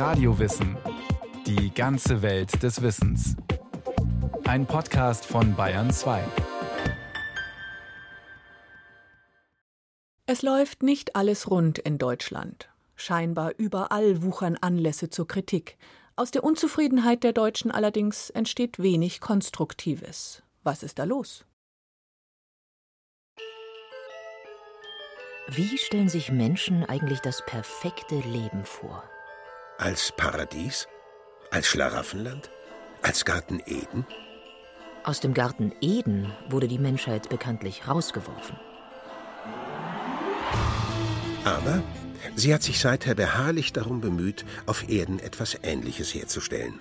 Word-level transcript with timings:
Radiowissen. 0.00 0.78
Die 1.46 1.74
ganze 1.74 2.22
Welt 2.22 2.62
des 2.62 2.80
Wissens. 2.80 3.36
Ein 4.44 4.64
Podcast 4.64 5.26
von 5.26 5.54
Bayern 5.54 5.90
2. 5.90 6.24
Es 10.24 10.40
läuft 10.40 10.82
nicht 10.82 11.16
alles 11.16 11.50
rund 11.50 11.78
in 11.78 11.98
Deutschland. 11.98 12.70
Scheinbar 12.96 13.52
überall 13.58 14.22
wuchern 14.22 14.56
Anlässe 14.58 15.10
zur 15.10 15.28
Kritik. 15.28 15.76
Aus 16.16 16.30
der 16.30 16.44
Unzufriedenheit 16.44 17.22
der 17.22 17.34
Deutschen 17.34 17.70
allerdings 17.70 18.30
entsteht 18.30 18.78
wenig 18.78 19.20
Konstruktives. 19.20 20.42
Was 20.62 20.82
ist 20.82 20.98
da 20.98 21.04
los? 21.04 21.44
Wie 25.48 25.76
stellen 25.76 26.08
sich 26.08 26.32
Menschen 26.32 26.84
eigentlich 26.84 27.20
das 27.20 27.44
perfekte 27.44 28.20
Leben 28.20 28.64
vor? 28.64 29.04
Als 29.80 30.12
Paradies? 30.14 30.86
Als 31.50 31.66
Schlaraffenland? 31.68 32.50
Als 33.00 33.24
Garten 33.24 33.62
Eden? 33.64 34.04
Aus 35.04 35.20
dem 35.20 35.32
Garten 35.32 35.72
Eden 35.80 36.30
wurde 36.50 36.68
die 36.68 36.78
Menschheit 36.78 37.30
bekanntlich 37.30 37.88
rausgeworfen. 37.88 38.56
Aber 41.46 41.82
sie 42.36 42.52
hat 42.52 42.62
sich 42.62 42.78
seither 42.78 43.14
beharrlich 43.14 43.72
darum 43.72 44.02
bemüht, 44.02 44.44
auf 44.66 44.86
Erden 44.90 45.18
etwas 45.18 45.58
Ähnliches 45.62 46.12
herzustellen. 46.12 46.78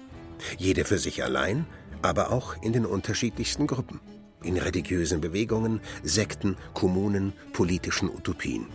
Jede 0.58 0.84
für 0.84 0.98
sich 0.98 1.24
allein, 1.24 1.66
aber 2.02 2.34
auch 2.34 2.62
in 2.62 2.74
den 2.74 2.86
unterschiedlichsten 2.86 3.66
Gruppen 3.66 4.02
in 4.44 4.58
religiösen 4.58 5.22
Bewegungen, 5.22 5.80
Sekten, 6.04 6.58
Kommunen, 6.74 7.32
politischen 7.54 8.10
Utopien. 8.10 8.68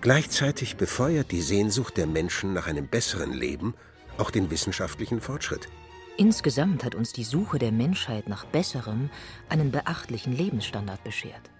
Gleichzeitig 0.00 0.76
befeuert 0.76 1.30
die 1.32 1.42
Sehnsucht 1.42 1.96
der 1.96 2.06
Menschen 2.06 2.52
nach 2.52 2.66
einem 2.66 2.86
besseren 2.86 3.32
Leben 3.32 3.74
auch 4.18 4.30
den 4.30 4.50
wissenschaftlichen 4.50 5.20
Fortschritt. 5.20 5.68
Insgesamt 6.16 6.84
hat 6.84 6.94
uns 6.94 7.12
die 7.12 7.24
Suche 7.24 7.58
der 7.58 7.72
Menschheit 7.72 8.28
nach 8.28 8.46
Besserem 8.46 9.10
einen 9.48 9.70
beachtlichen 9.70 10.34
Lebensstandard 10.34 11.04
beschert. 11.04 11.50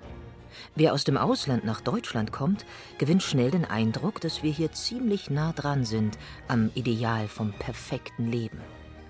Wer 0.75 0.95
aus 0.95 1.05
dem 1.05 1.19
Ausland 1.19 1.65
nach 1.65 1.83
Deutschland 1.83 2.33
kommt, 2.33 2.65
gewinnt 2.97 3.23
schnell 3.23 3.51
den 3.51 3.67
Eindruck, 3.67 4.23
dass 4.23 4.43
wir 4.43 4.51
hier 4.51 4.73
ziemlich 4.73 5.29
nah 5.29 5.53
dran 5.53 5.85
sind 5.85 6.17
am 6.49 6.71
Ideal 6.75 7.29
vom 7.29 7.53
perfekten 7.53 8.31
Leben, 8.31 8.61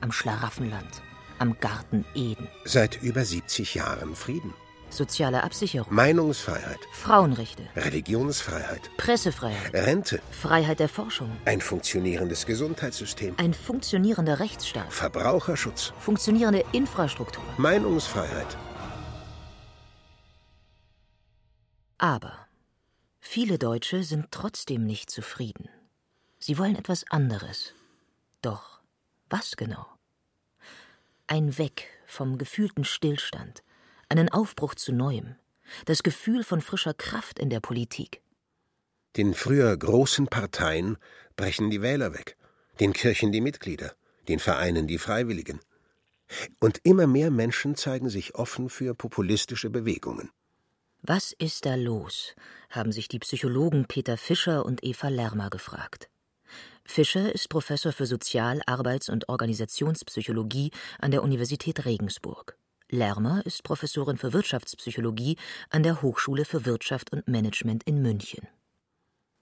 am 0.01 0.11
Schlaraffenland 0.11 1.03
am 1.39 1.59
Garten 1.61 2.05
Eden. 2.15 2.49
Seit 2.65 3.03
über 3.03 3.25
70 3.25 3.75
Jahren 3.75 4.15
Frieden. 4.15 4.55
Soziale 4.97 5.45
Absicherung. 5.45 5.95
Meinungsfreiheit. 5.95 6.79
Frauenrechte. 6.93 7.63
Religionsfreiheit. 7.77 8.91
Pressefreiheit. 8.97 9.75
Rente. 9.75 10.21
Freiheit 10.31 10.81
der 10.81 10.89
Forschung. 10.89 11.31
Ein 11.45 11.61
funktionierendes 11.61 12.47
Gesundheitssystem. 12.47 13.35
Ein 13.37 13.55
funktionierender 13.55 14.41
Rechtsstaat. 14.41 14.93
Verbraucherschutz. 14.93 15.93
Funktionierende 15.99 16.65
Infrastruktur. 16.73 17.45
Meinungsfreiheit. 17.59 18.57
Aber 21.99 22.33
viele 23.21 23.59
Deutsche 23.59 24.03
sind 24.03 24.27
trotzdem 24.31 24.85
nicht 24.85 25.11
zufrieden. 25.11 25.69
Sie 26.39 26.59
wollen 26.59 26.77
etwas 26.77 27.05
anderes. 27.11 27.75
Doch 28.43 28.81
was 29.29 29.57
genau? 29.57 29.87
Ein 31.27 31.59
Weg 31.59 31.89
vom 32.07 32.39
gefühlten 32.39 32.85
Stillstand, 32.85 33.63
einen 34.09 34.29
Aufbruch 34.29 34.75
zu 34.75 34.93
Neuem, 34.93 35.37
das 35.85 36.03
Gefühl 36.03 36.45
von 36.45 36.61
frischer 36.61 36.95
Kraft 36.95 37.39
in 37.39 37.51
der 37.51 37.61
Politik. 37.61 38.23
Den 39.17 39.35
früher 39.35 39.77
großen 39.77 40.27
Parteien 40.27 40.99
brechen 41.37 41.71
die 41.71 41.83
Wähler 41.83 42.13
weg, 42.13 42.37
den 42.81 42.93
Kirchen 42.93 43.33
die 43.33 43.41
Mitglieder, 43.41 43.95
den 44.29 44.39
Vereinen 44.39 44.87
die 44.87 44.99
Freiwilligen. 44.99 45.61
Und 46.61 46.81
immer 46.83 47.07
mehr 47.07 47.31
Menschen 47.31 47.77
zeigen 47.77 48.11
sich 48.11 48.35
offen 48.35 48.69
für 48.69 48.95
populistische 48.95 49.71
Bewegungen. 49.71 50.31
Was 51.03 51.33
ist 51.33 51.67
da 51.67 51.77
los? 51.77 52.35
haben 52.71 52.91
sich 52.91 53.07
die 53.07 53.21
Psychologen 53.21 53.87
Peter 53.87 54.17
Fischer 54.17 54.67
und 54.67 54.83
Eva 54.83 55.09
Lermer 55.09 55.51
gefragt. 55.51 56.09
Fischer 56.85 57.33
ist 57.33 57.49
Professor 57.49 57.93
für 57.93 58.07
Sozial-, 58.07 58.63
Arbeits- 58.67 59.09
und 59.09 59.29
Organisationspsychologie 59.29 60.73
an 60.99 61.11
der 61.11 61.23
Universität 61.23 61.85
Regensburg. 61.85 62.57
Lermer 62.91 63.45
ist 63.45 63.65
Professorin 63.65 64.17
für 64.17 64.33
Wirtschaftspsychologie 64.33 65.37
an 65.71 65.83
der 65.83 66.03
Hochschule 66.03 66.45
für 66.45 66.65
Wirtschaft 66.67 67.13
und 67.13 67.27
Management 67.27 67.83
in 67.85 68.01
München. 68.01 68.47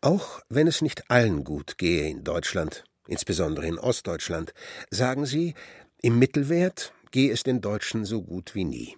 Auch 0.01 0.41
wenn 0.49 0.67
es 0.67 0.83
nicht 0.83 1.11
allen 1.11 1.45
gut 1.45 1.79
gehe 1.79 2.09
in 2.09 2.25
Deutschland, 2.25 2.85
insbesondere 3.07 3.67
in 3.67 3.79
Ostdeutschland, 3.79 4.55
sagen 4.91 5.27
sie, 5.27 5.55
im 6.01 6.19
Mittelwert 6.19 6.93
gehe 7.11 7.33
es 7.33 7.43
den 7.43 7.61
Deutschen 7.61 8.05
so 8.05 8.23
gut 8.23 8.55
wie 8.55 8.65
nie. 8.65 8.97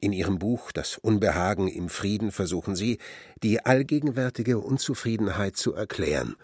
In 0.00 0.12
ihrem 0.12 0.38
Buch 0.38 0.72
Das 0.72 0.98
Unbehagen 0.98 1.68
im 1.68 1.88
Frieden 1.88 2.32
versuchen 2.32 2.74
sie, 2.74 2.98
die 3.42 3.64
allgegenwärtige 3.64 4.58
Unzufriedenheit 4.58 5.56
zu 5.56 5.74
erklären 5.74 6.36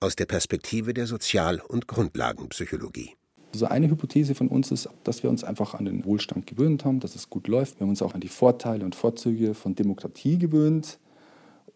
aus 0.00 0.16
der 0.16 0.26
Perspektive 0.26 0.92
der 0.92 1.06
Sozial- 1.06 1.60
und 1.60 1.86
Grundlagenpsychologie. 1.86 3.14
Also 3.54 3.66
eine 3.66 3.88
Hypothese 3.88 4.34
von 4.34 4.48
uns 4.48 4.72
ist, 4.72 4.88
dass 5.04 5.22
wir 5.22 5.30
uns 5.30 5.44
einfach 5.44 5.74
an 5.74 5.84
den 5.84 6.04
Wohlstand 6.04 6.44
gewöhnt 6.44 6.84
haben, 6.84 6.98
dass 6.98 7.14
es 7.14 7.30
gut 7.30 7.46
läuft. 7.46 7.78
Wir 7.78 7.84
haben 7.84 7.90
uns 7.90 8.02
auch 8.02 8.12
an 8.12 8.20
die 8.20 8.28
Vorteile 8.28 8.84
und 8.84 8.96
Vorzüge 8.96 9.54
von 9.54 9.76
Demokratie 9.76 10.38
gewöhnt. 10.38 10.98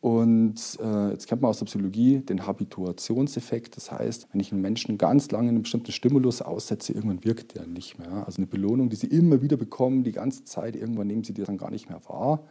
Und 0.01 0.57
äh, 0.83 1.11
jetzt 1.11 1.29
kennt 1.29 1.41
man 1.41 1.51
aus 1.51 1.61
der 1.61 1.67
Psychologie 1.67 2.19
den 2.19 2.49
Habituationseffekt. 2.49 3.77
Das 3.77 3.93
heißt, 3.93 4.27
wenn 4.33 4.41
ich 4.41 4.51
einen 4.51 4.61
Menschen 4.61 4.99
ganz 4.99 5.31
lange 5.31 5.51
einen 5.51 5.63
bestimmten 5.63 5.93
Stimulus 5.93 6.43
aussetze, 6.43 6.93
irgendwann 6.93 7.25
wirkt 7.25 7.55
der 7.55 7.67
nicht 7.69 7.97
mehr. 8.01 8.27
Also 8.27 8.39
eine 8.39 8.47
Belohnung, 8.47 8.91
die 8.91 8.97
sie 8.97 9.07
immer 9.07 9.41
wieder 9.41 9.57
bekommen, 9.57 10.03
die 10.03 10.13
ganze 10.13 10.45
Zeit, 10.45 10.75
irgendwann 10.75 11.07
nehmen 11.07 11.23
sie 11.23 11.33
die 11.33 11.45
dann 11.45 11.59
gar 11.59 11.71
nicht 11.71 11.89
mehr 11.89 12.01
wahr. 12.09 12.45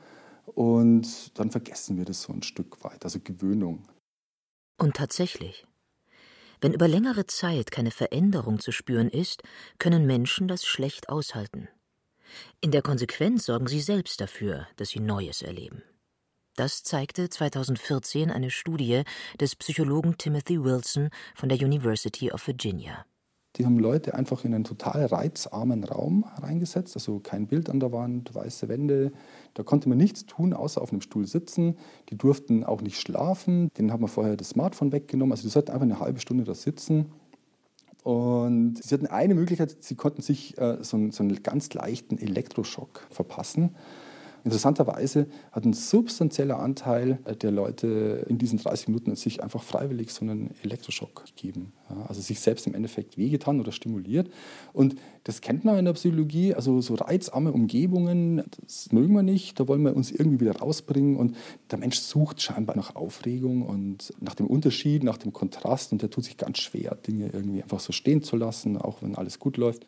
Und 0.45 1.37
dann 1.37 1.51
vergessen 1.51 1.97
wir 1.97 2.05
das 2.05 2.21
so 2.21 2.31
ein 2.31 2.43
Stück 2.43 2.81
weit, 2.85 3.03
also 3.03 3.19
Gewöhnung. 3.21 3.83
Und 4.77 4.95
tatsächlich. 4.95 5.65
Wenn 6.59 6.73
über 6.73 6.87
längere 6.87 7.27
Zeit 7.27 7.71
keine 7.71 7.91
Veränderung 7.91 8.59
zu 8.59 8.71
spüren 8.71 9.09
ist, 9.09 9.43
können 9.77 10.05
Menschen 10.05 10.47
das 10.47 10.65
schlecht 10.65 11.09
aushalten. 11.09 11.69
In 12.61 12.71
der 12.71 12.81
Konsequenz 12.81 13.45
sorgen 13.45 13.67
sie 13.67 13.81
selbst 13.81 14.19
dafür, 14.19 14.67
dass 14.75 14.89
sie 14.89 14.99
Neues 14.99 15.41
erleben. 15.41 15.83
Das 16.55 16.83
zeigte 16.83 17.29
2014 17.29 18.31
eine 18.31 18.49
Studie 18.49 19.03
des 19.39 19.55
Psychologen 19.55 20.17
Timothy 20.17 20.63
Wilson 20.63 21.09
von 21.35 21.49
der 21.49 21.59
University 21.59 22.31
of 22.31 22.47
Virginia. 22.47 23.05
Die 23.57 23.65
haben 23.65 23.79
Leute 23.79 24.13
einfach 24.13 24.45
in 24.45 24.53
einen 24.53 24.63
total 24.63 25.05
reizarmen 25.05 25.83
Raum 25.83 26.25
reingesetzt, 26.41 26.95
also 26.95 27.19
kein 27.19 27.47
Bild 27.47 27.69
an 27.69 27.79
der 27.79 27.91
Wand, 27.91 28.35
weiße 28.35 28.67
Wände. 28.67 29.11
Da 29.55 29.63
konnte 29.63 29.89
man 29.89 29.97
nichts 29.97 30.25
tun, 30.27 30.53
außer 30.53 30.81
auf 30.81 30.91
einem 30.91 31.01
Stuhl 31.01 31.25
sitzen. 31.25 31.77
Die 32.09 32.17
durften 32.17 32.63
auch 32.63 32.81
nicht 32.81 32.99
schlafen. 32.99 33.71
Denen 33.77 33.91
hat 33.91 33.99
man 33.99 34.09
vorher 34.09 34.37
das 34.37 34.49
Smartphone 34.49 34.91
weggenommen. 34.91 35.31
Also 35.31 35.43
die 35.43 35.49
sollten 35.49 35.71
einfach 35.71 35.83
eine 35.83 35.99
halbe 35.99 36.19
Stunde 36.19 36.43
da 36.43 36.53
sitzen. 36.53 37.07
Und 38.03 38.81
sie 38.81 38.93
hatten 38.93 39.07
eine 39.07 39.35
Möglichkeit, 39.35 39.75
sie 39.83 39.95
konnten 39.95 40.21
sich 40.21 40.57
äh, 40.57 40.77
so, 40.81 40.95
einen, 40.95 41.11
so 41.11 41.23
einen 41.23 41.41
ganz 41.43 41.73
leichten 41.73 42.17
Elektroschock 42.17 43.07
verpassen. 43.09 43.75
Interessanterweise 44.47 45.27
hat 45.51 45.65
ein 45.65 45.73
substanzieller 45.73 46.57
Anteil 46.59 47.19
der 47.41 47.51
Leute 47.51 48.25
in 48.29 48.37
diesen 48.37 48.57
30 48.57 48.87
Minuten 48.87 49.13
sich 49.17 49.43
einfach 49.43 49.61
freiwillig 49.61 50.13
so 50.13 50.23
einen 50.23 50.51
Elektroschock 50.63 51.25
gegeben. 51.25 51.73
Ja, 51.89 52.05
also 52.07 52.21
sich 52.21 52.39
selbst 52.39 52.65
im 52.65 52.73
Endeffekt 52.73 53.17
wehgetan 53.17 53.59
oder 53.59 53.73
stimuliert. 53.73 54.29
Und 54.71 54.95
das 55.25 55.41
kennt 55.41 55.65
man 55.65 55.77
in 55.77 55.83
der 55.83 55.91
Psychologie, 55.91 56.53
also 56.53 56.79
so 56.79 56.95
reizarme 56.95 57.51
Umgebungen, 57.51 58.41
das 58.63 58.89
mögen 58.93 59.13
wir 59.13 59.21
nicht, 59.21 59.59
da 59.59 59.67
wollen 59.67 59.81
wir 59.81 59.93
uns 59.93 60.11
irgendwie 60.11 60.39
wieder 60.39 60.55
rausbringen. 60.55 61.17
Und 61.17 61.35
der 61.69 61.79
Mensch 61.79 61.99
sucht 61.99 62.41
scheinbar 62.41 62.77
nach 62.77 62.95
Aufregung 62.95 63.63
und 63.63 64.13
nach 64.21 64.35
dem 64.35 64.47
Unterschied, 64.47 65.03
nach 65.03 65.17
dem 65.17 65.33
Kontrast. 65.33 65.91
Und 65.91 66.01
der 66.01 66.09
tut 66.09 66.23
sich 66.23 66.37
ganz 66.37 66.59
schwer, 66.59 66.95
Dinge 66.95 67.31
irgendwie 67.33 67.61
einfach 67.61 67.81
so 67.81 67.91
stehen 67.91 68.23
zu 68.23 68.37
lassen, 68.37 68.77
auch 68.77 69.01
wenn 69.01 69.15
alles 69.15 69.39
gut 69.39 69.57
läuft. 69.57 69.87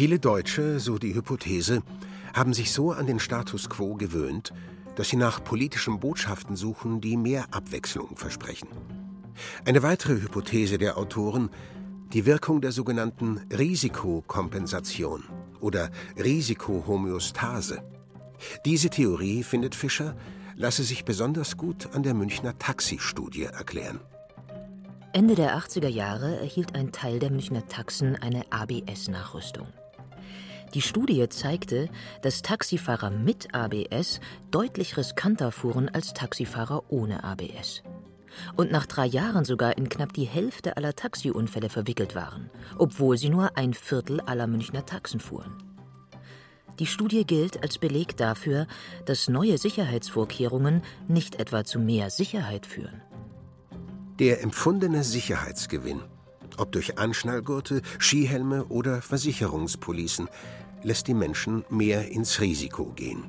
Viele 0.00 0.18
Deutsche, 0.18 0.80
so 0.80 0.96
die 0.96 1.14
Hypothese, 1.14 1.82
haben 2.32 2.54
sich 2.54 2.72
so 2.72 2.90
an 2.90 3.06
den 3.06 3.20
Status 3.20 3.68
quo 3.68 3.96
gewöhnt, 3.96 4.50
dass 4.96 5.10
sie 5.10 5.18
nach 5.18 5.44
politischen 5.44 6.00
Botschaften 6.00 6.56
suchen, 6.56 7.02
die 7.02 7.18
mehr 7.18 7.44
Abwechslung 7.50 8.16
versprechen. 8.16 8.68
Eine 9.66 9.82
weitere 9.82 10.14
Hypothese 10.14 10.78
der 10.78 10.96
Autoren, 10.96 11.50
die 12.14 12.24
Wirkung 12.24 12.62
der 12.62 12.72
sogenannten 12.72 13.42
Risikokompensation 13.52 15.24
oder 15.60 15.90
Risikohomöostase. 16.16 17.82
Diese 18.64 18.88
Theorie, 18.88 19.42
findet 19.42 19.74
Fischer, 19.74 20.16
lasse 20.56 20.82
sich 20.82 21.04
besonders 21.04 21.58
gut 21.58 21.90
an 21.92 22.02
der 22.02 22.14
Münchner 22.14 22.58
Taxi-Studie 22.58 23.42
erklären. 23.42 24.00
Ende 25.12 25.34
der 25.34 25.58
80er 25.58 25.88
Jahre 25.88 26.38
erhielt 26.38 26.74
ein 26.74 26.90
Teil 26.90 27.18
der 27.18 27.30
Münchner 27.30 27.68
Taxen 27.68 28.16
eine 28.16 28.50
ABS-Nachrüstung. 28.50 29.66
Die 30.74 30.82
Studie 30.82 31.28
zeigte, 31.28 31.88
dass 32.22 32.42
Taxifahrer 32.42 33.10
mit 33.10 33.54
ABS 33.54 34.20
deutlich 34.52 34.96
riskanter 34.96 35.50
fuhren 35.50 35.88
als 35.88 36.14
Taxifahrer 36.14 36.84
ohne 36.90 37.24
ABS. 37.24 37.82
Und 38.56 38.70
nach 38.70 38.86
drei 38.86 39.06
Jahren 39.06 39.44
sogar 39.44 39.76
in 39.76 39.88
knapp 39.88 40.12
die 40.12 40.24
Hälfte 40.24 40.76
aller 40.76 40.94
Taxiunfälle 40.94 41.68
verwickelt 41.68 42.14
waren, 42.14 42.50
obwohl 42.78 43.18
sie 43.18 43.30
nur 43.30 43.56
ein 43.56 43.74
Viertel 43.74 44.20
aller 44.20 44.46
Münchner 44.46 44.86
Taxen 44.86 45.18
fuhren. 45.18 45.52
Die 46.78 46.86
Studie 46.86 47.26
gilt 47.26 47.62
als 47.62 47.78
Beleg 47.78 48.16
dafür, 48.16 48.68
dass 49.04 49.28
neue 49.28 49.58
Sicherheitsvorkehrungen 49.58 50.82
nicht 51.08 51.40
etwa 51.40 51.64
zu 51.64 51.80
mehr 51.80 52.10
Sicherheit 52.10 52.64
führen. 52.64 53.02
Der 54.20 54.42
empfundene 54.42 55.02
Sicherheitsgewinn, 55.02 56.00
ob 56.56 56.72
durch 56.72 56.98
Anschnallgurte, 56.98 57.82
Skihelme 57.98 58.66
oder 58.66 59.02
Versicherungspolicen, 59.02 60.28
lässt 60.82 61.08
die 61.08 61.14
Menschen 61.14 61.64
mehr 61.70 62.08
ins 62.10 62.40
Risiko 62.40 62.86
gehen. 62.86 63.24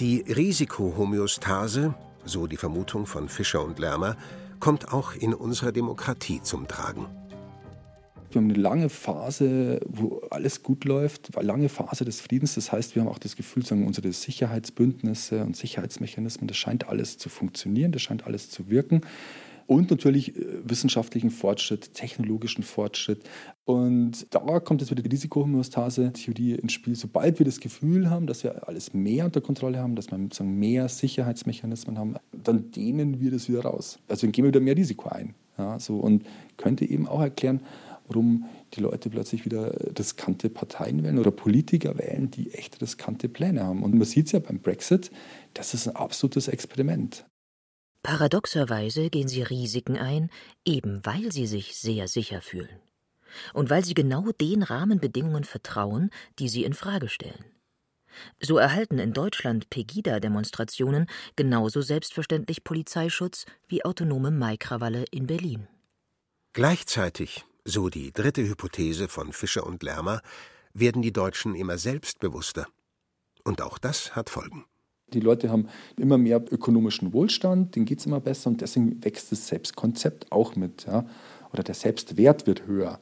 Die 0.00 0.20
Risikohomöostase, 0.20 1.94
so 2.24 2.46
die 2.46 2.56
Vermutung 2.56 3.06
von 3.06 3.28
Fischer 3.28 3.64
und 3.64 3.78
Lermer, 3.78 4.16
kommt 4.60 4.92
auch 4.92 5.14
in 5.14 5.34
unserer 5.34 5.72
Demokratie 5.72 6.40
zum 6.42 6.68
Tragen. 6.68 7.06
Wir 8.30 8.40
haben 8.40 8.50
eine 8.50 8.58
lange 8.58 8.88
Phase, 8.88 9.80
wo 9.86 10.22
alles 10.30 10.62
gut 10.62 10.84
läuft, 10.84 11.36
eine 11.36 11.46
lange 11.46 11.68
Phase 11.68 12.04
des 12.04 12.20
Friedens. 12.20 12.56
Das 12.56 12.72
heißt, 12.72 12.94
wir 12.94 13.02
haben 13.02 13.08
auch 13.08 13.18
das 13.18 13.36
Gefühl, 13.36 13.64
sagen, 13.64 13.86
unsere 13.86 14.12
Sicherheitsbündnisse 14.12 15.44
und 15.44 15.56
Sicherheitsmechanismen, 15.56 16.48
das 16.48 16.56
scheint 16.56 16.88
alles 16.88 17.16
zu 17.16 17.28
funktionieren, 17.28 17.92
das 17.92 18.02
scheint 18.02 18.26
alles 18.26 18.50
zu 18.50 18.70
wirken 18.70 19.02
und 19.66 19.90
natürlich 19.90 20.36
äh, 20.36 20.44
wissenschaftlichen 20.64 21.30
Fortschritt, 21.30 21.94
technologischen 21.94 22.62
Fortschritt. 22.62 23.22
Und 23.64 24.26
da 24.30 24.60
kommt 24.60 24.80
jetzt 24.80 24.90
wieder 24.90 25.02
die 25.02 25.08
Risikohomöostase-Theorie 25.08 26.54
ins 26.54 26.72
Spiel. 26.72 26.94
Sobald 26.94 27.38
wir 27.38 27.46
das 27.46 27.60
Gefühl 27.60 28.10
haben, 28.10 28.26
dass 28.26 28.44
wir 28.44 28.68
alles 28.68 28.92
mehr 28.92 29.24
unter 29.24 29.40
Kontrolle 29.40 29.78
haben, 29.78 29.96
dass 29.96 30.10
wir 30.10 30.18
sozusagen 30.18 30.58
mehr 30.58 30.88
Sicherheitsmechanismen 30.88 31.98
haben, 31.98 32.16
dann 32.32 32.70
dehnen 32.70 33.20
wir 33.20 33.30
das 33.30 33.48
wieder 33.48 33.62
raus. 33.62 33.98
Also 34.08 34.26
dann 34.26 34.32
gehen 34.32 34.44
wir 34.44 34.48
wieder 34.48 34.60
mehr 34.60 34.76
Risiko 34.76 35.08
ein. 35.08 35.34
Ja, 35.56 35.78
so, 35.78 35.98
und 35.98 36.24
könnte 36.56 36.84
eben 36.84 37.06
auch 37.06 37.20
erklären, 37.20 37.60
warum 38.08 38.46
die 38.74 38.80
Leute 38.80 39.08
plötzlich 39.08 39.44
wieder 39.44 39.72
riskante 39.98 40.50
Parteien 40.50 41.02
wählen 41.02 41.18
oder 41.18 41.30
Politiker 41.30 41.98
wählen, 41.98 42.30
die 42.30 42.52
echt 42.52 42.80
riskante 42.82 43.28
Pläne 43.28 43.62
haben. 43.62 43.82
Und 43.82 43.94
man 43.94 44.04
sieht 44.04 44.26
es 44.26 44.32
ja 44.32 44.40
beim 44.40 44.58
Brexit, 44.58 45.10
das 45.54 45.74
ist 45.74 45.88
ein 45.88 45.96
absolutes 45.96 46.48
Experiment. 46.48 47.24
Paradoxerweise 48.04 49.08
gehen 49.08 49.28
sie 49.28 49.42
Risiken 49.42 49.96
ein, 49.96 50.30
eben 50.66 51.00
weil 51.04 51.32
sie 51.32 51.46
sich 51.46 51.74
sehr 51.74 52.06
sicher 52.06 52.42
fühlen. 52.42 52.78
Und 53.54 53.70
weil 53.70 53.82
sie 53.82 53.94
genau 53.94 54.30
den 54.30 54.62
Rahmenbedingungen 54.62 55.44
vertrauen, 55.44 56.10
die 56.38 56.50
sie 56.50 56.64
in 56.64 56.74
Frage 56.74 57.08
stellen. 57.08 57.46
So 58.40 58.58
erhalten 58.58 58.98
in 58.98 59.14
Deutschland 59.14 59.70
Pegida-Demonstrationen 59.70 61.06
genauso 61.34 61.80
selbstverständlich 61.80 62.62
Polizeischutz 62.62 63.46
wie 63.68 63.86
autonome 63.86 64.30
Maikrawalle 64.30 65.06
in 65.10 65.26
Berlin. 65.26 65.66
Gleichzeitig, 66.52 67.46
so 67.64 67.88
die 67.88 68.12
dritte 68.12 68.42
Hypothese 68.42 69.08
von 69.08 69.32
Fischer 69.32 69.64
und 69.64 69.82
Lermer, 69.82 70.20
werden 70.74 71.00
die 71.00 71.12
Deutschen 71.12 71.54
immer 71.54 71.78
selbstbewusster. 71.78 72.66
Und 73.44 73.62
auch 73.62 73.78
das 73.78 74.14
hat 74.14 74.28
Folgen. 74.28 74.66
Die 75.12 75.20
Leute 75.20 75.50
haben 75.50 75.68
immer 75.96 76.18
mehr 76.18 76.42
ökonomischen 76.50 77.12
Wohlstand, 77.12 77.76
denen 77.76 77.84
geht 77.84 78.00
es 78.00 78.06
immer 78.06 78.20
besser 78.20 78.50
und 78.50 78.60
deswegen 78.60 79.04
wächst 79.04 79.30
das 79.30 79.48
Selbstkonzept 79.48 80.32
auch 80.32 80.56
mit. 80.56 80.86
Ja? 80.86 81.06
Oder 81.52 81.62
der 81.62 81.74
Selbstwert 81.74 82.46
wird 82.46 82.66
höher. 82.66 82.98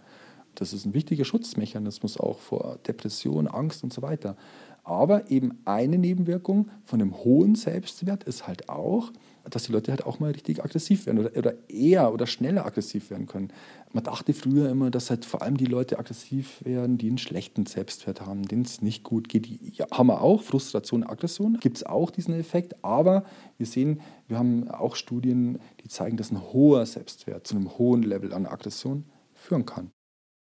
Das 0.54 0.72
ist 0.72 0.84
ein 0.84 0.94
wichtiger 0.94 1.24
Schutzmechanismus 1.24 2.18
auch 2.18 2.38
vor 2.38 2.78
Depression, 2.86 3.46
Angst 3.46 3.82
und 3.82 3.92
so 3.92 4.02
weiter. 4.02 4.36
Aber 4.84 5.30
eben 5.30 5.58
eine 5.64 5.96
Nebenwirkung 5.96 6.68
von 6.84 7.00
einem 7.00 7.16
hohen 7.16 7.54
Selbstwert 7.54 8.24
ist 8.24 8.46
halt 8.46 8.68
auch, 8.68 9.12
dass 9.48 9.64
die 9.64 9.72
Leute 9.72 9.90
halt 9.90 10.04
auch 10.04 10.20
mal 10.20 10.32
richtig 10.32 10.62
aggressiv 10.62 11.06
werden 11.06 11.18
oder, 11.20 11.36
oder 11.36 11.54
eher 11.68 12.12
oder 12.12 12.26
schneller 12.26 12.64
aggressiv 12.66 13.10
werden 13.10 13.26
können. 13.26 13.52
Man 13.92 14.04
dachte 14.04 14.34
früher 14.34 14.70
immer, 14.70 14.90
dass 14.90 15.10
halt 15.10 15.24
vor 15.24 15.42
allem 15.42 15.56
die 15.56 15.66
Leute 15.66 15.98
aggressiv 15.98 16.64
werden, 16.64 16.98
die 16.98 17.08
einen 17.08 17.18
schlechten 17.18 17.66
Selbstwert 17.66 18.20
haben, 18.20 18.42
denen 18.42 18.62
es 18.62 18.82
nicht 18.82 19.02
gut 19.04 19.28
geht. 19.28 19.46
Die 19.46 19.72
ja, 19.74 19.86
haben 19.90 20.08
wir 20.08 20.20
auch, 20.20 20.42
Frustration, 20.42 21.04
Aggression, 21.04 21.58
gibt 21.60 21.76
es 21.76 21.84
auch 21.84 22.10
diesen 22.10 22.34
Effekt. 22.34 22.84
Aber 22.84 23.24
wir 23.58 23.66
sehen, 23.66 24.00
wir 24.28 24.38
haben 24.38 24.68
auch 24.68 24.96
Studien, 24.96 25.58
die 25.82 25.88
zeigen, 25.88 26.16
dass 26.16 26.30
ein 26.30 26.40
hoher 26.52 26.86
Selbstwert 26.86 27.46
zu 27.46 27.56
einem 27.56 27.78
hohen 27.78 28.02
Level 28.02 28.32
an 28.32 28.46
Aggression 28.46 29.04
führen 29.34 29.66
kann. 29.66 29.90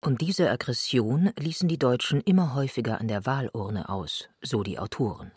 Und 0.04 0.20
diese 0.20 0.50
Aggression 0.50 1.30
ließen 1.38 1.68
die 1.68 1.78
Deutschen 1.78 2.20
immer 2.22 2.56
häufiger 2.56 3.00
an 3.00 3.06
der 3.06 3.24
Wahlurne 3.24 3.88
aus, 3.88 4.28
so 4.42 4.64
die 4.64 4.80
Autoren. 4.80 5.30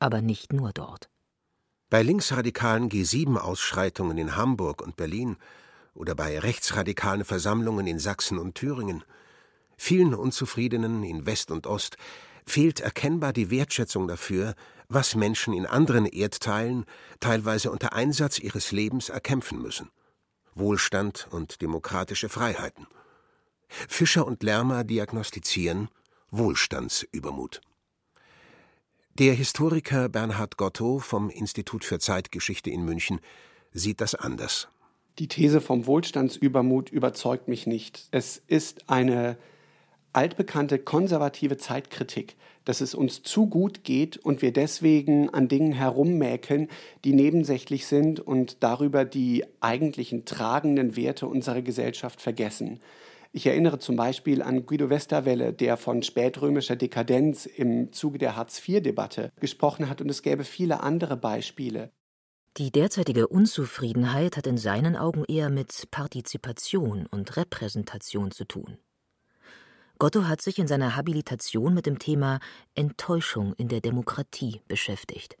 Aber 0.00 0.20
nicht 0.20 0.52
nur 0.52 0.72
dort. 0.72 1.08
Bei 1.88 2.02
linksradikalen 2.02 2.90
G7-Ausschreitungen 2.90 4.18
in 4.18 4.36
Hamburg 4.36 4.82
und 4.82 4.96
Berlin 4.96 5.38
oder 5.94 6.14
bei 6.14 6.38
rechtsradikalen 6.38 7.24
Versammlungen 7.24 7.86
in 7.86 7.98
Sachsen 7.98 8.38
und 8.38 8.54
Thüringen, 8.54 9.02
vielen 9.78 10.12
Unzufriedenen 10.12 11.04
in 11.04 11.24
West 11.24 11.50
und 11.50 11.66
Ost, 11.66 11.96
fehlt 12.44 12.80
erkennbar 12.80 13.32
die 13.32 13.50
Wertschätzung 13.50 14.08
dafür, 14.08 14.54
was 14.88 15.14
Menschen 15.14 15.54
in 15.54 15.64
anderen 15.64 16.04
Erdteilen 16.04 16.84
teilweise 17.20 17.70
unter 17.70 17.94
Einsatz 17.94 18.38
ihres 18.38 18.72
Lebens 18.72 19.08
erkämpfen 19.08 19.62
müssen. 19.62 19.88
Wohlstand 20.54 21.28
und 21.30 21.62
demokratische 21.62 22.28
Freiheiten– 22.28 22.86
Fischer 23.88 24.26
und 24.26 24.42
Lermer 24.42 24.84
diagnostizieren 24.84 25.88
Wohlstandsübermut. 26.30 27.60
Der 29.18 29.34
Historiker 29.34 30.08
Bernhard 30.08 30.56
Gotto 30.56 30.98
vom 30.98 31.28
Institut 31.28 31.84
für 31.84 31.98
Zeitgeschichte 31.98 32.70
in 32.70 32.84
München 32.84 33.20
sieht 33.72 34.00
das 34.00 34.14
anders. 34.14 34.68
Die 35.18 35.28
These 35.28 35.60
vom 35.60 35.86
Wohlstandsübermut 35.86 36.90
überzeugt 36.90 37.46
mich 37.46 37.66
nicht. 37.66 38.08
Es 38.10 38.42
ist 38.46 38.88
eine 38.88 39.36
altbekannte 40.14 40.78
konservative 40.78 41.58
Zeitkritik, 41.58 42.36
dass 42.64 42.80
es 42.80 42.94
uns 42.94 43.22
zu 43.22 43.46
gut 43.46 43.84
geht 43.84 44.16
und 44.16 44.40
wir 44.40 44.52
deswegen 44.52 45.28
an 45.30 45.48
Dingen 45.48 45.72
herummäkeln, 45.72 46.68
die 47.04 47.12
nebensächlich 47.12 47.86
sind 47.86 48.20
und 48.20 48.62
darüber 48.62 49.04
die 49.04 49.44
eigentlichen 49.60 50.24
tragenden 50.24 50.96
Werte 50.96 51.26
unserer 51.26 51.62
Gesellschaft 51.62 52.22
vergessen. 52.22 52.80
Ich 53.34 53.46
erinnere 53.46 53.78
zum 53.78 53.96
Beispiel 53.96 54.42
an 54.42 54.66
Guido 54.66 54.90
Westerwelle, 54.90 55.54
der 55.54 55.78
von 55.78 56.02
spätrömischer 56.02 56.76
Dekadenz 56.76 57.46
im 57.46 57.90
Zuge 57.90 58.18
der 58.18 58.36
Hartz-IV-Debatte 58.36 59.32
gesprochen 59.40 59.88
hat, 59.88 60.02
und 60.02 60.10
es 60.10 60.20
gäbe 60.20 60.44
viele 60.44 60.82
andere 60.82 61.16
Beispiele. 61.16 61.90
Die 62.58 62.70
derzeitige 62.70 63.28
Unzufriedenheit 63.28 64.36
hat 64.36 64.46
in 64.46 64.58
seinen 64.58 64.96
Augen 64.96 65.24
eher 65.24 65.48
mit 65.48 65.90
Partizipation 65.90 67.06
und 67.06 67.34
Repräsentation 67.38 68.30
zu 68.30 68.44
tun. 68.44 68.76
Gotto 69.98 70.24
hat 70.24 70.42
sich 70.42 70.58
in 70.58 70.66
seiner 70.66 70.94
Habilitation 70.94 71.72
mit 71.72 71.86
dem 71.86 71.98
Thema 71.98 72.38
Enttäuschung 72.74 73.54
in 73.54 73.68
der 73.68 73.80
Demokratie 73.80 74.60
beschäftigt. 74.68 75.38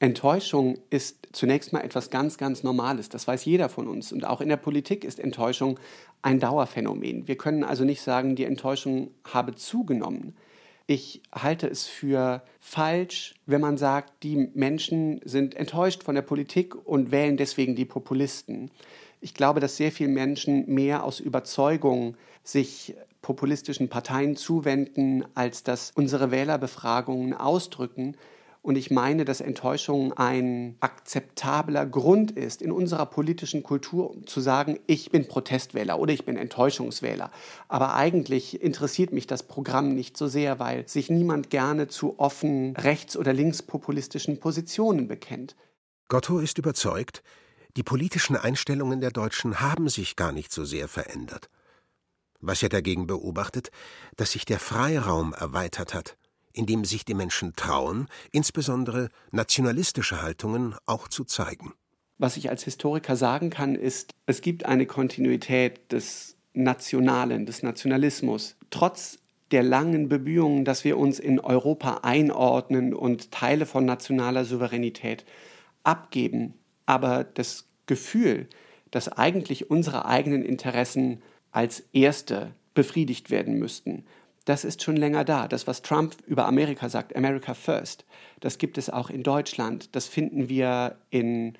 Enttäuschung 0.00 0.78
ist 0.90 1.28
zunächst 1.32 1.72
mal 1.72 1.80
etwas 1.80 2.10
ganz, 2.10 2.38
ganz 2.38 2.62
Normales. 2.62 3.08
Das 3.08 3.26
weiß 3.26 3.44
jeder 3.44 3.68
von 3.68 3.88
uns. 3.88 4.12
Und 4.12 4.24
auch 4.24 4.40
in 4.40 4.48
der 4.48 4.56
Politik 4.56 5.04
ist 5.04 5.18
Enttäuschung 5.18 5.78
ein 6.22 6.38
Dauerphänomen. 6.38 7.26
Wir 7.26 7.36
können 7.36 7.64
also 7.64 7.84
nicht 7.84 8.00
sagen, 8.00 8.36
die 8.36 8.44
Enttäuschung 8.44 9.10
habe 9.24 9.54
zugenommen. 9.54 10.36
Ich 10.86 11.20
halte 11.32 11.66
es 11.66 11.86
für 11.86 12.42
falsch, 12.60 13.34
wenn 13.44 13.60
man 13.60 13.76
sagt, 13.76 14.22
die 14.22 14.48
Menschen 14.54 15.20
sind 15.24 15.54
enttäuscht 15.54 16.02
von 16.02 16.14
der 16.14 16.22
Politik 16.22 16.74
und 16.86 17.10
wählen 17.10 17.36
deswegen 17.36 17.76
die 17.76 17.84
Populisten. 17.84 18.70
Ich 19.20 19.34
glaube, 19.34 19.60
dass 19.60 19.76
sehr 19.76 19.92
viele 19.92 20.08
Menschen 20.08 20.72
mehr 20.72 21.04
aus 21.04 21.20
Überzeugung 21.20 22.16
sich 22.42 22.94
populistischen 23.20 23.88
Parteien 23.88 24.36
zuwenden, 24.36 25.24
als 25.34 25.62
dass 25.64 25.90
unsere 25.94 26.30
Wählerbefragungen 26.30 27.34
ausdrücken. 27.34 28.16
Und 28.60 28.76
ich 28.76 28.90
meine, 28.90 29.24
dass 29.24 29.40
Enttäuschung 29.40 30.12
ein 30.14 30.76
akzeptabler 30.80 31.86
Grund 31.86 32.32
ist, 32.32 32.60
in 32.60 32.72
unserer 32.72 33.06
politischen 33.06 33.62
Kultur 33.62 34.14
zu 34.26 34.40
sagen, 34.40 34.78
ich 34.86 35.10
bin 35.10 35.28
Protestwähler 35.28 35.98
oder 35.98 36.12
ich 36.12 36.24
bin 36.24 36.36
Enttäuschungswähler. 36.36 37.30
Aber 37.68 37.94
eigentlich 37.94 38.60
interessiert 38.60 39.12
mich 39.12 39.26
das 39.26 39.44
Programm 39.44 39.94
nicht 39.94 40.16
so 40.16 40.26
sehr, 40.26 40.58
weil 40.58 40.88
sich 40.88 41.08
niemand 41.08 41.50
gerne 41.50 41.88
zu 41.88 42.18
offen 42.18 42.74
rechts- 42.76 43.16
oder 43.16 43.32
linkspopulistischen 43.32 44.40
Positionen 44.40 45.08
bekennt. 45.08 45.56
Gotto 46.08 46.38
ist 46.38 46.58
überzeugt, 46.58 47.22
die 47.76 47.82
politischen 47.82 48.36
Einstellungen 48.36 49.00
der 49.00 49.10
Deutschen 49.12 49.60
haben 49.60 49.88
sich 49.88 50.16
gar 50.16 50.32
nicht 50.32 50.52
so 50.52 50.64
sehr 50.64 50.88
verändert. 50.88 51.48
Was 52.40 52.62
er 52.62 52.68
dagegen 52.68 53.06
beobachtet, 53.06 53.70
dass 54.16 54.32
sich 54.32 54.44
der 54.44 54.58
Freiraum 54.58 55.32
erweitert 55.32 55.94
hat 55.94 56.16
indem 56.52 56.84
sich 56.84 57.04
die 57.04 57.14
Menschen 57.14 57.54
trauen, 57.54 58.08
insbesondere 58.32 59.08
nationalistische 59.30 60.22
Haltungen 60.22 60.74
auch 60.86 61.08
zu 61.08 61.24
zeigen. 61.24 61.74
Was 62.18 62.36
ich 62.36 62.50
als 62.50 62.64
Historiker 62.64 63.16
sagen 63.16 63.50
kann, 63.50 63.74
ist, 63.74 64.12
es 64.26 64.40
gibt 64.40 64.66
eine 64.66 64.86
Kontinuität 64.86 65.92
des 65.92 66.36
Nationalen, 66.52 67.46
des 67.46 67.62
Nationalismus, 67.62 68.56
trotz 68.70 69.18
der 69.52 69.62
langen 69.62 70.08
Bemühungen, 70.08 70.64
dass 70.64 70.84
wir 70.84 70.98
uns 70.98 71.18
in 71.18 71.40
Europa 71.40 72.00
einordnen 72.02 72.92
und 72.92 73.30
Teile 73.30 73.66
von 73.66 73.84
nationaler 73.84 74.44
Souveränität 74.44 75.24
abgeben. 75.84 76.54
Aber 76.86 77.24
das 77.24 77.66
Gefühl, 77.86 78.48
dass 78.90 79.08
eigentlich 79.08 79.70
unsere 79.70 80.04
eigenen 80.04 80.42
Interessen 80.42 81.22
als 81.50 81.84
erste 81.92 82.52
befriedigt 82.74 83.30
werden 83.30 83.58
müssten, 83.58 84.04
das 84.48 84.64
ist 84.64 84.82
schon 84.82 84.96
länger 84.96 85.24
da. 85.24 85.46
Das, 85.46 85.66
was 85.66 85.82
Trump 85.82 86.16
über 86.26 86.46
Amerika 86.46 86.88
sagt, 86.88 87.14
America 87.14 87.52
First, 87.52 88.06
das 88.40 88.56
gibt 88.56 88.78
es 88.78 88.88
auch 88.88 89.10
in 89.10 89.22
Deutschland. 89.22 89.94
Das 89.94 90.08
finden 90.08 90.48
wir 90.48 90.96
in 91.10 91.58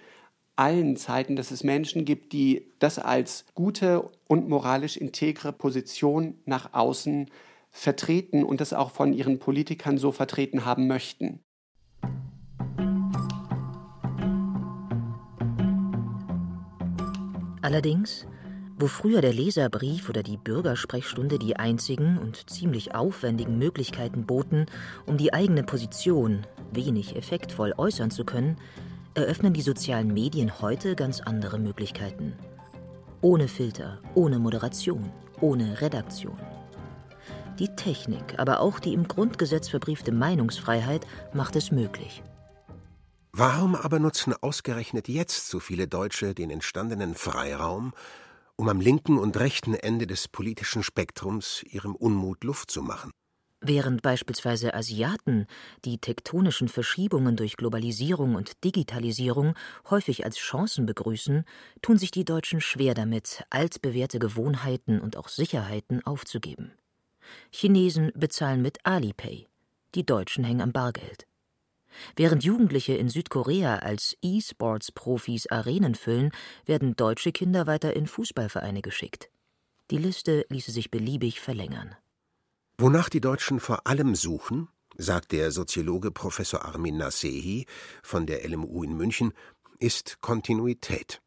allen 0.57 0.97
Zeiten, 0.97 1.37
dass 1.37 1.51
es 1.51 1.63
Menschen 1.63 2.07
gibt, 2.07 2.33
die 2.33 2.73
das 2.79 2.99
als 2.99 3.45
gute 3.55 4.09
und 4.27 4.49
moralisch 4.49 4.97
integre 4.97 5.53
Position 5.53 6.39
nach 6.47 6.73
außen 6.73 7.31
vertreten 7.71 8.43
und 8.43 8.63
das 8.63 8.73
auch 8.73 8.91
von 8.91 9.13
ihren 9.13 9.39
Politikern 9.39 9.99
so 9.99 10.11
vertreten 10.11 10.65
haben 10.65 10.87
möchten. 10.87 11.41
Allerdings 17.61 18.27
wo 18.79 18.87
früher 18.87 19.21
der 19.21 19.33
Leserbrief 19.33 20.09
oder 20.09 20.23
die 20.23 20.37
Bürgersprechstunde 20.37 21.39
die 21.39 21.57
einzigen 21.57 22.19
und 22.19 22.49
ziemlich 22.49 22.95
aufwendigen 22.95 23.59
Möglichkeiten 23.59 24.25
boten, 24.25 24.67
um 25.05 25.17
die 25.17 25.33
eigene 25.33 25.65
Position 25.65 26.47
wenig 26.73 27.17
effektvoll 27.17 27.75
äußern 27.77 28.11
zu 28.11 28.25
können, 28.25 28.57
eröffnen 29.15 29.53
die 29.53 29.63
sozialen 29.63 30.15
Medien 30.15 30.61
heute 30.61 30.95
ganz 30.95 31.21
andere 31.21 31.59
Möglichkeiten. 31.59 32.35
Ohne 33.21 33.49
Filter, 33.49 34.01
ohne 34.15 34.39
Moderation, 34.39 35.11
ohne 35.41 35.81
Redaktion. 35.81 36.39
Die 37.59 37.75
Technik, 37.75 38.39
aber 38.39 38.61
auch 38.61 38.79
die 38.79 38.93
im 38.93 39.09
Grundgesetz 39.09 39.69
verbriefte 39.69 40.13
Meinungsfreiheit 40.13 41.05
macht 41.35 41.57
es 41.57 41.73
möglich. 41.73 42.23
Warum 43.33 43.75
aber 43.75 43.99
nutzen 43.99 44.35
ausgerechnet 44.41 45.09
jetzt 45.09 45.49
so 45.49 45.59
viele 45.59 45.89
Deutsche 45.89 46.35
den 46.35 46.51
entstandenen 46.51 47.15
Freiraum, 47.15 47.93
um 48.59 48.69
am 48.69 48.81
linken 48.81 49.19
und 49.19 49.39
rechten 49.39 49.75
Ende 49.75 50.07
des 50.07 50.29
politischen 50.29 50.83
Spektrums 50.83 51.63
ihrem 51.63 51.95
Unmut 51.95 52.45
Luft 52.45 52.71
zu 52.71 52.83
machen. 52.83 53.13
Während 53.61 54.03
beispielsweise 54.03 54.75
Asiaten 54.75 55.47
die 55.85 55.99
tektonischen 55.99 56.69
Verschiebungen 56.69 57.35
durch 57.35 57.57
Globalisierung 57.57 58.35
und 58.35 58.63
Digitalisierung 58.65 59.55
häufig 59.91 60.25
als 60.25 60.37
Chancen 60.37 60.87
begrüßen, 60.87 61.45
tun 61.83 61.99
sich 61.99 62.13
die 62.13 62.25
Deutschen 62.25 62.61
schwer 62.61 62.95
damit, 62.95 63.45
altbewährte 63.51 64.19
Gewohnheiten 64.19 65.01
und 65.01 65.17
auch 65.17 65.29
Sicherheiten 65.29 66.05
aufzugeben. 66.07 66.73
Chinesen 67.51 68.13
bezahlen 68.15 68.63
mit 68.63 68.79
Alipay, 68.85 69.47
die 69.95 70.07
Deutschen 70.07 70.45
hängen 70.45 70.61
am 70.61 70.73
Bargeld. 70.73 71.28
Während 72.17 72.45
Jugendliche 72.45 72.95
in 72.95 73.09
Südkorea 73.09 73.77
als 73.77 74.17
E-Sports-Profis 74.23 75.47
Arenen 75.49 75.95
füllen, 75.95 76.31
werden 76.67 76.97
deutsche 76.97 77.33
Kinder 77.33 77.67
weiter 77.67 77.95
in 77.95 78.07
Fußballvereine 78.07 78.83
geschickt. 78.83 79.31
Die 79.91 79.99
Liste 79.99 80.45
ließe 80.49 80.71
sich 80.71 80.91
beliebig 80.91 81.41
verlängern. 81.41 81.97
Wonach 82.79 83.09
die 83.09 83.21
Deutschen 83.21 83.59
vor 83.59 83.87
allem 83.87 84.15
suchen, 84.15 84.69
sagt 84.97 85.33
der 85.33 85.51
Soziologe 85.51 86.11
Professor 86.11 86.65
Armin 86.65 86.99
Nasehi 86.99 87.67
von 88.03 88.27
der 88.27 88.49
LMU 88.49 88.83
in 88.83 88.97
München, 88.97 89.33
ist 89.79 90.21
Kontinuität. 90.21 91.21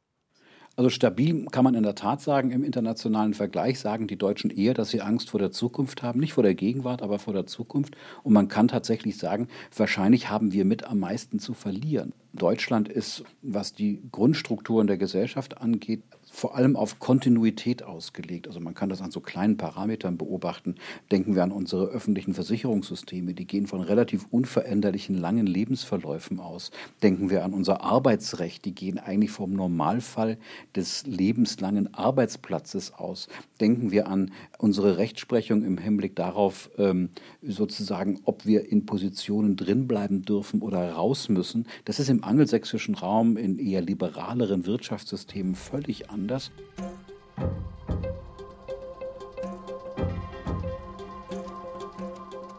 Also 0.77 0.89
stabil 0.89 1.45
kann 1.51 1.65
man 1.65 1.75
in 1.75 1.83
der 1.83 1.95
Tat 1.95 2.21
sagen, 2.21 2.51
im 2.51 2.63
internationalen 2.63 3.33
Vergleich 3.33 3.79
sagen 3.79 4.07
die 4.07 4.15
Deutschen 4.15 4.49
eher, 4.49 4.73
dass 4.73 4.89
sie 4.89 5.01
Angst 5.01 5.29
vor 5.29 5.39
der 5.39 5.51
Zukunft 5.51 6.01
haben, 6.01 6.19
nicht 6.19 6.33
vor 6.33 6.43
der 6.43 6.55
Gegenwart, 6.55 7.01
aber 7.01 7.19
vor 7.19 7.33
der 7.33 7.45
Zukunft. 7.45 7.97
Und 8.23 8.33
man 8.33 8.47
kann 8.47 8.69
tatsächlich 8.69 9.17
sagen, 9.17 9.49
wahrscheinlich 9.75 10.29
haben 10.29 10.53
wir 10.53 10.63
mit 10.63 10.85
am 10.85 10.99
meisten 10.99 11.39
zu 11.39 11.53
verlieren. 11.53 12.13
Deutschland 12.33 12.87
ist, 12.87 13.23
was 13.41 13.73
die 13.73 14.01
Grundstrukturen 14.11 14.87
der 14.87 14.97
Gesellschaft 14.97 15.57
angeht, 15.57 16.03
vor 16.31 16.55
allem 16.55 16.77
auf 16.77 16.99
Kontinuität 16.99 17.83
ausgelegt. 17.83 18.47
Also 18.47 18.61
man 18.61 18.73
kann 18.73 18.89
das 18.89 19.01
an 19.01 19.11
so 19.11 19.19
kleinen 19.19 19.57
Parametern 19.57 20.17
beobachten. 20.17 20.75
Denken 21.11 21.35
wir 21.35 21.43
an 21.43 21.51
unsere 21.51 21.87
öffentlichen 21.87 22.33
Versicherungssysteme, 22.33 23.33
die 23.33 23.45
gehen 23.45 23.67
von 23.67 23.81
relativ 23.81 24.25
unveränderlichen 24.31 25.17
langen 25.17 25.45
Lebensverläufen 25.45 26.39
aus. 26.39 26.71
Denken 27.03 27.29
wir 27.29 27.43
an 27.43 27.53
unser 27.53 27.81
Arbeitsrecht, 27.83 28.63
die 28.63 28.73
gehen 28.73 28.97
eigentlich 28.97 29.31
vom 29.31 29.51
Normalfall 29.51 30.37
des 30.73 31.05
lebenslangen 31.05 31.93
Arbeitsplatzes 31.93 32.93
aus. 32.93 33.27
Denken 33.59 33.91
wir 33.91 34.07
an 34.07 34.31
unsere 34.57 34.97
Rechtsprechung 34.97 35.63
im 35.65 35.77
Hinblick 35.77 36.15
darauf, 36.15 36.71
ähm, 36.77 37.09
sozusagen, 37.41 38.21
ob 38.23 38.45
wir 38.45 38.71
in 38.71 38.85
Positionen 38.85 39.57
drinbleiben 39.57 40.21
dürfen 40.21 40.61
oder 40.61 40.93
raus 40.93 41.27
müssen. 41.27 41.67
Das 41.83 41.99
ist 41.99 42.09
im 42.09 42.23
angelsächsischen 42.23 42.95
Raum 42.95 43.35
in 43.35 43.59
eher 43.59 43.81
liberaleren 43.81 44.65
Wirtschaftssystemen 44.65 45.55
völlig 45.55 46.09
anders 46.09 46.20
anders. 46.21 46.51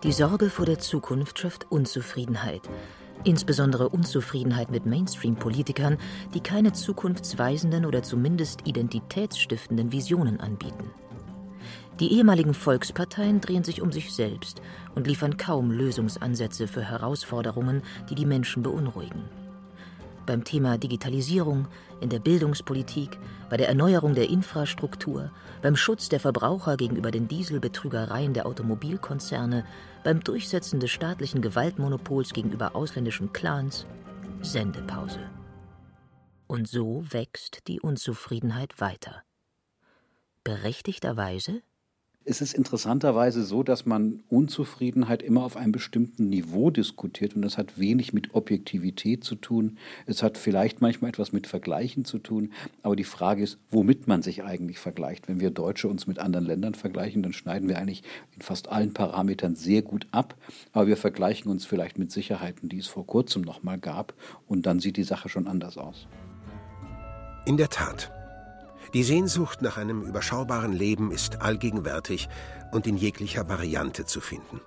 Die 0.02 0.12
Sorge 0.12 0.50
vor 0.50 0.66
der 0.66 0.80
Zukunft 0.80 1.38
schafft 1.38 1.70
Unzufriedenheit. 1.70 2.62
Insbesondere 3.24 3.88
Unzufriedenheit 3.88 4.72
mit 4.72 4.84
Mainstream-Politikern, 4.84 5.96
die 6.34 6.40
keine 6.40 6.72
zukunftsweisenden 6.72 7.86
oder 7.86 8.02
zumindest 8.02 8.66
identitätsstiftenden 8.66 9.92
Visionen 9.92 10.40
anbieten. 10.40 10.90
Die 12.00 12.14
ehemaligen 12.14 12.52
Volksparteien 12.52 13.40
drehen 13.40 13.62
sich 13.62 13.80
um 13.80 13.92
sich 13.92 14.12
selbst 14.12 14.60
und 14.96 15.06
liefern 15.06 15.36
kaum 15.36 15.70
Lösungsansätze 15.70 16.66
für 16.66 16.82
Herausforderungen, 16.82 17.82
die 18.10 18.16
die 18.16 18.26
Menschen 18.26 18.64
beunruhigen 18.64 19.22
beim 20.26 20.44
Thema 20.44 20.78
Digitalisierung, 20.78 21.68
in 22.00 22.08
der 22.08 22.18
Bildungspolitik, 22.18 23.18
bei 23.48 23.56
der 23.56 23.68
Erneuerung 23.68 24.14
der 24.14 24.30
Infrastruktur, 24.30 25.30
beim 25.62 25.76
Schutz 25.76 26.08
der 26.08 26.20
Verbraucher 26.20 26.76
gegenüber 26.76 27.10
den 27.10 27.28
Dieselbetrügereien 27.28 28.34
der 28.34 28.46
Automobilkonzerne, 28.46 29.64
beim 30.04 30.20
Durchsetzen 30.20 30.80
des 30.80 30.90
staatlichen 30.90 31.42
Gewaltmonopols 31.42 32.32
gegenüber 32.32 32.74
ausländischen 32.74 33.32
Clans, 33.32 33.86
Sendepause. 34.40 35.20
Und 36.46 36.68
so 36.68 37.04
wächst 37.10 37.68
die 37.68 37.80
Unzufriedenheit 37.80 38.80
weiter. 38.80 39.22
Berechtigterweise 40.44 41.62
es 42.24 42.40
ist 42.40 42.54
interessanterweise 42.54 43.42
so, 43.44 43.62
dass 43.62 43.84
man 43.84 44.22
Unzufriedenheit 44.28 45.22
immer 45.22 45.44
auf 45.44 45.56
einem 45.56 45.72
bestimmten 45.72 46.28
Niveau 46.28 46.70
diskutiert 46.70 47.34
und 47.34 47.42
das 47.42 47.58
hat 47.58 47.78
wenig 47.78 48.12
mit 48.12 48.34
Objektivität 48.34 49.24
zu 49.24 49.34
tun. 49.34 49.78
Es 50.06 50.22
hat 50.22 50.38
vielleicht 50.38 50.80
manchmal 50.80 51.08
etwas 51.08 51.32
mit 51.32 51.46
Vergleichen 51.46 52.04
zu 52.04 52.18
tun, 52.18 52.52
aber 52.82 52.96
die 52.96 53.04
Frage 53.04 53.42
ist, 53.42 53.58
womit 53.70 54.06
man 54.06 54.22
sich 54.22 54.44
eigentlich 54.44 54.78
vergleicht. 54.78 55.28
Wenn 55.28 55.40
wir 55.40 55.50
Deutsche 55.50 55.88
uns 55.88 56.06
mit 56.06 56.18
anderen 56.18 56.46
Ländern 56.46 56.74
vergleichen, 56.74 57.22
dann 57.22 57.32
schneiden 57.32 57.68
wir 57.68 57.78
eigentlich 57.78 58.02
in 58.36 58.42
fast 58.42 58.68
allen 58.68 58.94
Parametern 58.94 59.56
sehr 59.56 59.82
gut 59.82 60.06
ab, 60.12 60.36
aber 60.72 60.86
wir 60.86 60.96
vergleichen 60.96 61.50
uns 61.50 61.66
vielleicht 61.66 61.98
mit 61.98 62.12
Sicherheiten, 62.12 62.68
die 62.68 62.78
es 62.78 62.86
vor 62.86 63.06
kurzem 63.06 63.42
noch 63.42 63.62
mal 63.62 63.78
gab 63.78 64.14
und 64.46 64.66
dann 64.66 64.78
sieht 64.78 64.96
die 64.96 65.04
Sache 65.04 65.28
schon 65.28 65.48
anders 65.48 65.76
aus. 65.76 66.06
In 67.46 67.56
der 67.56 67.68
Tat. 67.68 68.12
Die 68.94 69.04
Sehnsucht 69.04 69.62
nach 69.62 69.78
einem 69.78 70.02
überschaubaren 70.02 70.72
Leben 70.72 71.12
ist 71.12 71.40
allgegenwärtig 71.40 72.28
und 72.72 72.86
in 72.86 72.96
jeglicher 72.96 73.48
Variante 73.48 74.04
zu 74.04 74.20
finden. 74.20 74.60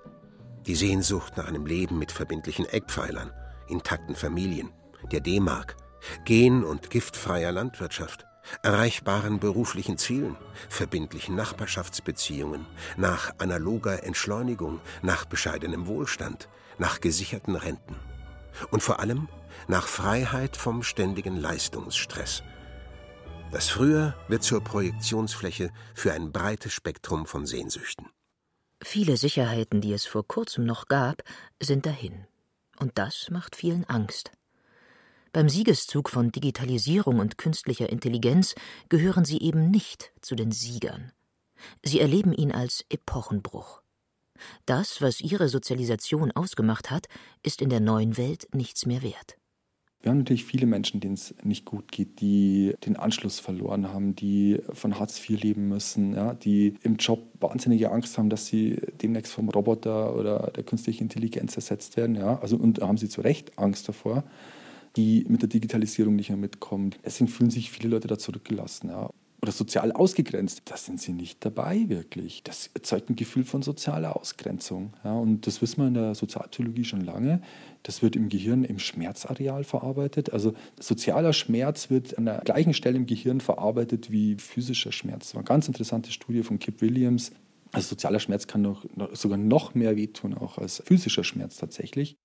Die 0.66 0.74
Sehnsucht 0.74 1.36
nach 1.36 1.46
einem 1.46 1.64
Leben 1.64 1.96
mit 1.98 2.10
verbindlichen 2.10 2.66
Eckpfeilern, 2.66 3.30
intakten 3.68 4.16
Familien, 4.16 4.70
der 5.12 5.20
D-Mark, 5.20 5.76
gen- 6.24 6.64
und 6.64 6.90
giftfreier 6.90 7.52
Landwirtschaft, 7.52 8.26
erreichbaren 8.62 9.38
beruflichen 9.38 9.96
Zielen, 9.96 10.36
verbindlichen 10.68 11.36
Nachbarschaftsbeziehungen, 11.36 12.66
nach 12.96 13.32
analoger 13.38 14.02
Entschleunigung, 14.02 14.80
nach 15.02 15.24
bescheidenem 15.24 15.86
Wohlstand, 15.86 16.48
nach 16.78 17.00
gesicherten 17.00 17.54
Renten 17.54 17.94
und 18.70 18.82
vor 18.82 18.98
allem 18.98 19.28
nach 19.68 19.86
Freiheit 19.86 20.56
vom 20.56 20.82
ständigen 20.82 21.36
Leistungsstress– 21.36 22.42
das 23.52 23.68
Früher 23.68 24.14
wird 24.28 24.42
zur 24.42 24.62
Projektionsfläche 24.62 25.70
für 25.94 26.12
ein 26.12 26.32
breites 26.32 26.72
Spektrum 26.72 27.26
von 27.26 27.46
Sehnsüchten. 27.46 28.06
Viele 28.82 29.16
Sicherheiten, 29.16 29.80
die 29.80 29.92
es 29.92 30.06
vor 30.06 30.26
kurzem 30.26 30.64
noch 30.64 30.88
gab, 30.88 31.22
sind 31.60 31.86
dahin. 31.86 32.26
Und 32.78 32.98
das 32.98 33.30
macht 33.30 33.56
vielen 33.56 33.84
Angst. 33.84 34.32
Beim 35.32 35.48
Siegeszug 35.48 36.10
von 36.10 36.32
Digitalisierung 36.32 37.18
und 37.18 37.38
künstlicher 37.38 37.88
Intelligenz 37.90 38.54
gehören 38.88 39.24
sie 39.24 39.38
eben 39.38 39.70
nicht 39.70 40.12
zu 40.20 40.34
den 40.34 40.50
Siegern. 40.50 41.12
Sie 41.82 42.00
erleben 42.00 42.32
ihn 42.32 42.52
als 42.52 42.84
Epochenbruch. 42.88 43.82
Das, 44.66 45.00
was 45.00 45.20
ihre 45.20 45.48
Sozialisation 45.48 46.32
ausgemacht 46.32 46.90
hat, 46.90 47.06
ist 47.42 47.62
in 47.62 47.70
der 47.70 47.80
neuen 47.80 48.16
Welt 48.16 48.48
nichts 48.52 48.86
mehr 48.86 49.02
wert. 49.02 49.38
Wir 50.06 50.10
haben 50.10 50.18
natürlich 50.18 50.44
viele 50.44 50.66
Menschen, 50.66 51.00
denen 51.00 51.14
es 51.14 51.34
nicht 51.42 51.64
gut 51.64 51.90
geht, 51.90 52.20
die 52.20 52.76
den 52.86 52.94
Anschluss 52.94 53.40
verloren 53.40 53.92
haben, 53.92 54.14
die 54.14 54.60
von 54.72 55.00
Hartz 55.00 55.18
IV 55.18 55.42
leben 55.42 55.66
müssen, 55.66 56.14
ja, 56.14 56.32
die 56.32 56.74
im 56.84 56.94
Job 56.94 57.24
wahnsinnige 57.40 57.90
Angst 57.90 58.16
haben, 58.16 58.30
dass 58.30 58.46
sie 58.46 58.76
demnächst 59.02 59.32
vom 59.32 59.48
Roboter 59.48 60.14
oder 60.14 60.52
der 60.54 60.62
künstlichen 60.62 61.02
Intelligenz 61.02 61.56
ersetzt 61.56 61.96
werden. 61.96 62.14
Ja. 62.14 62.38
Also, 62.38 62.56
und 62.56 62.78
da 62.78 62.86
haben 62.86 62.98
sie 62.98 63.08
zu 63.08 63.20
Recht 63.20 63.58
Angst 63.58 63.88
davor, 63.88 64.22
die 64.94 65.26
mit 65.28 65.42
der 65.42 65.48
Digitalisierung 65.48 66.14
nicht 66.14 66.28
mehr 66.28 66.38
mitkommen. 66.38 66.94
Deswegen 67.04 67.26
fühlen 67.26 67.50
sich 67.50 67.72
viele 67.72 67.88
Leute 67.88 68.06
da 68.06 68.16
zurückgelassen. 68.16 68.90
Ja 68.90 69.10
oder 69.46 69.52
sozial 69.52 69.92
ausgegrenzt, 69.92 70.62
da 70.64 70.76
sind 70.76 71.00
sie 71.00 71.12
nicht 71.12 71.44
dabei 71.44 71.88
wirklich. 71.88 72.42
Das 72.42 72.68
erzeugt 72.74 73.10
ein 73.10 73.14
Gefühl 73.14 73.44
von 73.44 73.62
sozialer 73.62 74.16
Ausgrenzung. 74.16 74.92
Ja, 75.04 75.12
und 75.12 75.46
das 75.46 75.62
wissen 75.62 75.82
wir 75.82 75.86
in 75.86 75.94
der 75.94 76.16
Sozialpsychologie 76.16 76.84
schon 76.84 77.02
lange. 77.02 77.40
Das 77.84 78.02
wird 78.02 78.16
im 78.16 78.28
Gehirn 78.28 78.64
im 78.64 78.80
Schmerzareal 78.80 79.62
verarbeitet. 79.62 80.32
Also 80.32 80.54
sozialer 80.80 81.32
Schmerz 81.32 81.90
wird 81.90 82.18
an 82.18 82.24
der 82.24 82.40
gleichen 82.44 82.74
Stelle 82.74 82.96
im 82.96 83.06
Gehirn 83.06 83.40
verarbeitet 83.40 84.10
wie 84.10 84.34
physischer 84.34 84.90
Schmerz. 84.90 85.28
Das 85.28 85.34
war 85.34 85.42
eine 85.42 85.46
ganz 85.46 85.68
interessante 85.68 86.10
Studie 86.10 86.42
von 86.42 86.58
Kip 86.58 86.80
Williams. 86.80 87.30
Also 87.70 87.90
sozialer 87.90 88.18
Schmerz 88.18 88.48
kann 88.48 88.62
noch, 88.62 88.84
sogar 89.12 89.38
noch 89.38 89.76
mehr 89.76 89.94
wehtun, 89.94 90.34
auch 90.34 90.58
als 90.58 90.82
physischer 90.84 91.22
Schmerz 91.22 91.56
tatsächlich. 91.56 92.18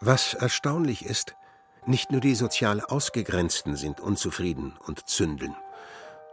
Was 0.00 0.34
erstaunlich 0.34 1.04
ist, 1.04 1.36
nicht 1.86 2.12
nur 2.12 2.20
die 2.20 2.34
sozial 2.34 2.80
Ausgegrenzten 2.80 3.76
sind 3.76 4.00
unzufrieden 4.00 4.78
und 4.86 5.08
zündeln. 5.08 5.56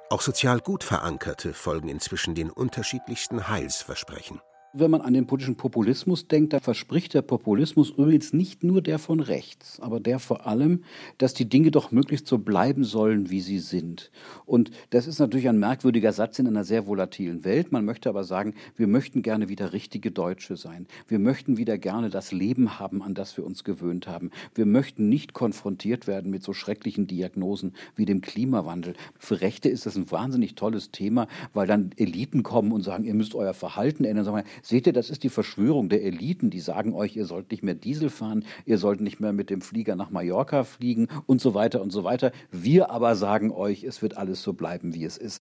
Auch 0.10 0.22
sozial 0.22 0.60
gut 0.60 0.84
verankerte 0.84 1.54
folgen 1.54 1.90
inzwischen 1.90 2.36
den 2.36 2.50
unterschiedlichsten 2.50 3.48
Heilsversprechen. 3.48 4.42
Wenn 4.72 4.92
man 4.92 5.02
an 5.02 5.16
den 5.16 5.26
politischen 5.26 5.56
Populismus 5.56 6.28
denkt, 6.28 6.54
da 6.54 6.60
verspricht 6.60 7.16
der 7.16 7.24
Populismus 7.24 7.90
übrigens 7.90 8.34
nicht 8.34 8.64
nur 8.64 8.84
der 8.84 9.00
von 9.00 9.20
rechts, 9.20 9.80
aber 9.80 10.00
der 10.00 10.20
vor 10.20 10.46
allem, 10.46 10.84
dass 11.18 11.34
die 11.34 11.50
Dinge 11.50 11.72
doch 11.72 11.92
möglichst 11.92 12.28
so 12.28 12.38
bleiben 12.38 12.84
sollen, 12.84 13.32
wie 13.32 13.42
sie 13.42 13.58
sind. 13.58 14.12
Und 14.46 14.70
das 14.92 15.08
ist 15.08 15.18
natürlich 15.18 15.50
ein 15.50 15.58
merkwürdiger 15.58 16.14
Satz 16.14 16.38
in 16.38 16.46
einer 16.46 16.64
sehr 16.64 16.86
volatilen 16.86 17.44
Welt. 17.46 17.72
Man 17.72 17.84
möchte 17.84 18.10
aber 18.10 18.24
sagen, 18.24 18.54
wir 18.76 18.86
möchten 18.86 19.24
gerne 19.24 19.50
wieder 19.50 19.74
richtige 19.74 20.12
Deutsche 20.12 20.56
sein. 20.56 20.86
Wir 21.08 21.18
möchten 21.18 21.58
wieder 21.58 21.80
gerne 21.80 22.12
das 22.12 22.32
Leben 22.32 22.80
haben, 22.80 23.02
an 23.02 23.16
das 23.16 23.38
wir 23.38 23.48
uns 23.48 23.64
gewöhnt 23.64 24.08
haben. 24.08 24.30
Wir 24.54 24.68
möchten 24.68 25.10
nicht 25.10 25.34
konfrontiert 25.34 26.06
werden 26.06 26.30
mit 26.30 26.44
so 26.44 26.54
schrecklichen 26.54 27.08
Diagnosen 27.08 27.74
wie 27.96 28.06
dem 28.06 28.22
Klimawandel. 28.22 28.94
Für 29.18 29.42
Rechte 29.42 29.68
ist 29.68 29.88
das 29.88 29.96
ein 29.96 30.12
wahnsinnig 30.12 30.54
tolles 30.54 30.92
Thema, 30.92 31.28
weil 31.56 31.66
dann 31.66 31.90
Eliten 31.98 32.44
kommen 32.44 32.72
und 32.72 32.84
sagen, 32.84 33.04
ihr 33.04 33.16
müsst 33.16 33.34
euer 33.34 33.56
Verhalten 33.56 34.06
ändern. 34.06 34.44
Seht 34.62 34.88
ihr, 34.88 34.94
das 34.94 35.10
ist 35.10 35.24
die 35.24 35.30
Verschwörung 35.30 35.90
der 35.90 36.04
Eliten, 36.04 36.50
die 36.50 36.60
sagen 36.60 36.94
euch, 36.94 37.16
ihr 37.16 37.26
sollt 37.26 37.52
nicht 37.52 37.64
mehr 37.64 37.76
Diesel 37.76 38.10
fahren, 38.10 38.46
ihr 38.66 38.78
sollt 38.78 39.02
nicht 39.02 39.20
mehr 39.20 39.34
mit 39.34 39.50
dem 39.50 39.62
Flieger 39.62 39.96
nach 39.96 40.10
Mallorca 40.10 40.64
fliegen 40.64 41.08
und 41.26 41.42
so 41.42 41.54
weiter 41.54 41.82
und 41.82 41.92
so 41.92 42.04
weiter. 42.04 42.32
Wir 42.52 42.92
aber 42.92 43.16
sagen 43.16 43.52
euch, 43.52 43.84
es 43.84 44.02
wird 44.02 44.18
alles 44.18 44.42
so 44.42 44.54
bleiben, 44.54 44.94
wie 44.94 45.06
es 45.06 45.18
ist. 45.18 45.42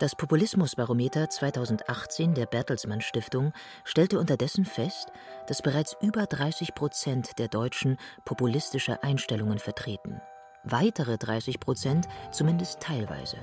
Das 0.00 0.14
Populismusbarometer 0.14 1.28
2018 1.28 2.34
der 2.34 2.46
Bertelsmann 2.46 3.00
Stiftung 3.00 3.52
stellte 3.84 4.20
unterdessen 4.20 4.64
fest, 4.64 5.10
dass 5.48 5.60
bereits 5.60 5.96
über 6.00 6.24
30 6.24 6.76
Prozent 6.76 7.36
der 7.40 7.48
Deutschen 7.48 7.96
populistische 8.24 9.02
Einstellungen 9.02 9.58
vertreten. 9.58 10.20
Weitere 10.62 11.18
30 11.18 11.58
Prozent 11.58 12.06
zumindest 12.30 12.78
teilweise. 12.78 13.38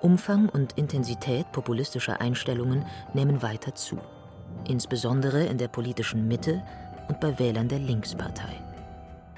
Umfang 0.00 0.48
und 0.48 0.78
Intensität 0.78 1.50
populistischer 1.50 2.20
Einstellungen 2.20 2.84
nehmen 3.14 3.42
weiter 3.42 3.74
zu, 3.74 3.98
insbesondere 4.68 5.44
in 5.46 5.58
der 5.58 5.66
politischen 5.66 6.28
Mitte 6.28 6.62
und 7.08 7.18
bei 7.18 7.36
Wählern 7.40 7.66
der 7.66 7.80
Linkspartei. 7.80 8.62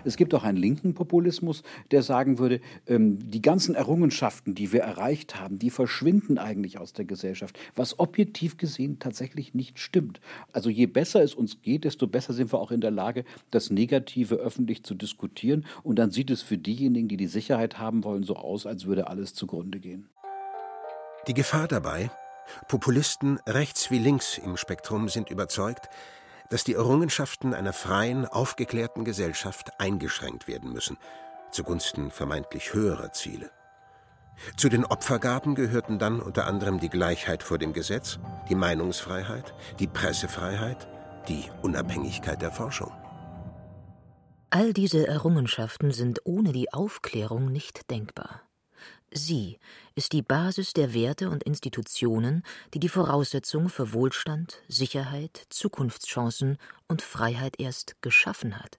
Es 0.05 0.17
gibt 0.17 0.35
auch 0.35 0.45
einen 0.45 0.59
linken 0.59 0.93
Populismus, 0.93 1.62
der 1.90 2.02
sagen 2.02 2.38
würde, 2.38 2.61
ähm, 2.87 3.19
die 3.31 3.40
ganzen 3.40 3.75
Errungenschaften, 3.75 4.55
die 4.55 4.73
wir 4.73 4.81
erreicht 4.81 5.40
haben, 5.40 5.59
die 5.59 5.71
verschwinden 5.71 6.37
eigentlich 6.37 6.79
aus 6.79 6.93
der 6.93 7.07
Gesellschaft, 7.07 7.59
was 7.75 7.99
objektiv 7.99 8.59
gesehen 8.59 8.99
tatsächlich 8.99 9.55
nicht 9.55 9.79
stimmt. 9.79 10.21
Also 10.52 10.69
je 10.69 10.87
besser 10.87 11.23
es 11.23 11.35
uns 11.35 11.62
geht, 11.62 11.85
desto 11.85 12.07
besser 12.07 12.35
sind 12.35 12.52
wir 12.52 12.61
auch 12.61 12.71
in 12.71 12.81
der 12.83 12.90
Lage, 12.90 13.25
das 13.50 13.71
Negative 13.71 14.37
öffentlich 14.37 14.85
zu 14.85 14.94
diskutieren. 14.94 15.64
Und 15.83 15.99
dann 15.99 16.11
sieht 16.11 16.31
es 16.31 16.42
für 16.42 16.59
diejenigen, 16.59 17.09
die 17.09 17.16
die 17.16 17.27
Sicherheit 17.27 17.79
haben 17.79 18.05
wollen, 18.05 18.25
so 18.25 18.37
aus, 18.37 18.66
als 18.66 18.87
würde 18.87 19.09
alles 19.09 19.35
zugrunde 19.35 19.81
gehen. 19.81 20.09
Die 21.26 21.35
Gefahr 21.35 21.68
dabei, 21.68 22.11
Populisten 22.68 23.38
rechts 23.46 23.90
wie 23.90 23.98
links 23.98 24.38
im 24.38 24.56
Spektrum 24.56 25.09
sind 25.09 25.30
überzeugt, 25.30 25.88
dass 26.48 26.64
die 26.64 26.74
Errungenschaften 26.74 27.54
einer 27.54 27.72
freien, 27.72 28.26
aufgeklärten 28.26 29.04
Gesellschaft 29.04 29.70
eingeschränkt 29.78 30.48
werden 30.48 30.72
müssen, 30.72 30.96
zugunsten 31.50 32.11
vermeintlich 32.11 32.74
höherer 32.74 33.12
Ziele. 33.12 33.50
Zu 34.56 34.68
den 34.68 34.85
Opfergaben 34.85 35.54
gehörten 35.54 35.98
dann 35.98 36.20
unter 36.20 36.46
anderem 36.46 36.80
die 36.80 36.88
Gleichheit 36.88 37.42
vor 37.42 37.59
dem 37.59 37.72
Gesetz, 37.72 38.18
die 38.48 38.54
Meinungsfreiheit, 38.54 39.54
die 39.78 39.87
Pressefreiheit, 39.87 40.88
die 41.28 41.44
Unabhängigkeit 41.62 42.40
der 42.40 42.50
Forschung. 42.50 42.92
All 44.48 44.72
diese 44.72 45.06
Errungenschaften 45.06 45.92
sind 45.92 46.20
ohne 46.24 46.52
die 46.52 46.72
Aufklärung 46.72 47.52
nicht 47.52 47.90
denkbar. 47.90 48.42
Sie 49.12 49.59
ist 49.96 50.12
die 50.12 50.23
Basis 50.23 50.73
der 50.73 50.94
Werte 50.94 51.31
und 51.31 51.42
Institutionen, 51.42 52.44
die 52.75 52.79
die 52.79 52.88
Voraussetzung 52.88 53.68
für 53.68 53.92
Wohlstand, 53.92 54.62
Sicherheit, 54.68 55.46
Zukunftschancen 55.51 56.59
und 56.87 57.03
Freiheit 57.03 57.59
erst 57.59 58.01
geschaffen 58.03 58.59
hat. 58.59 58.79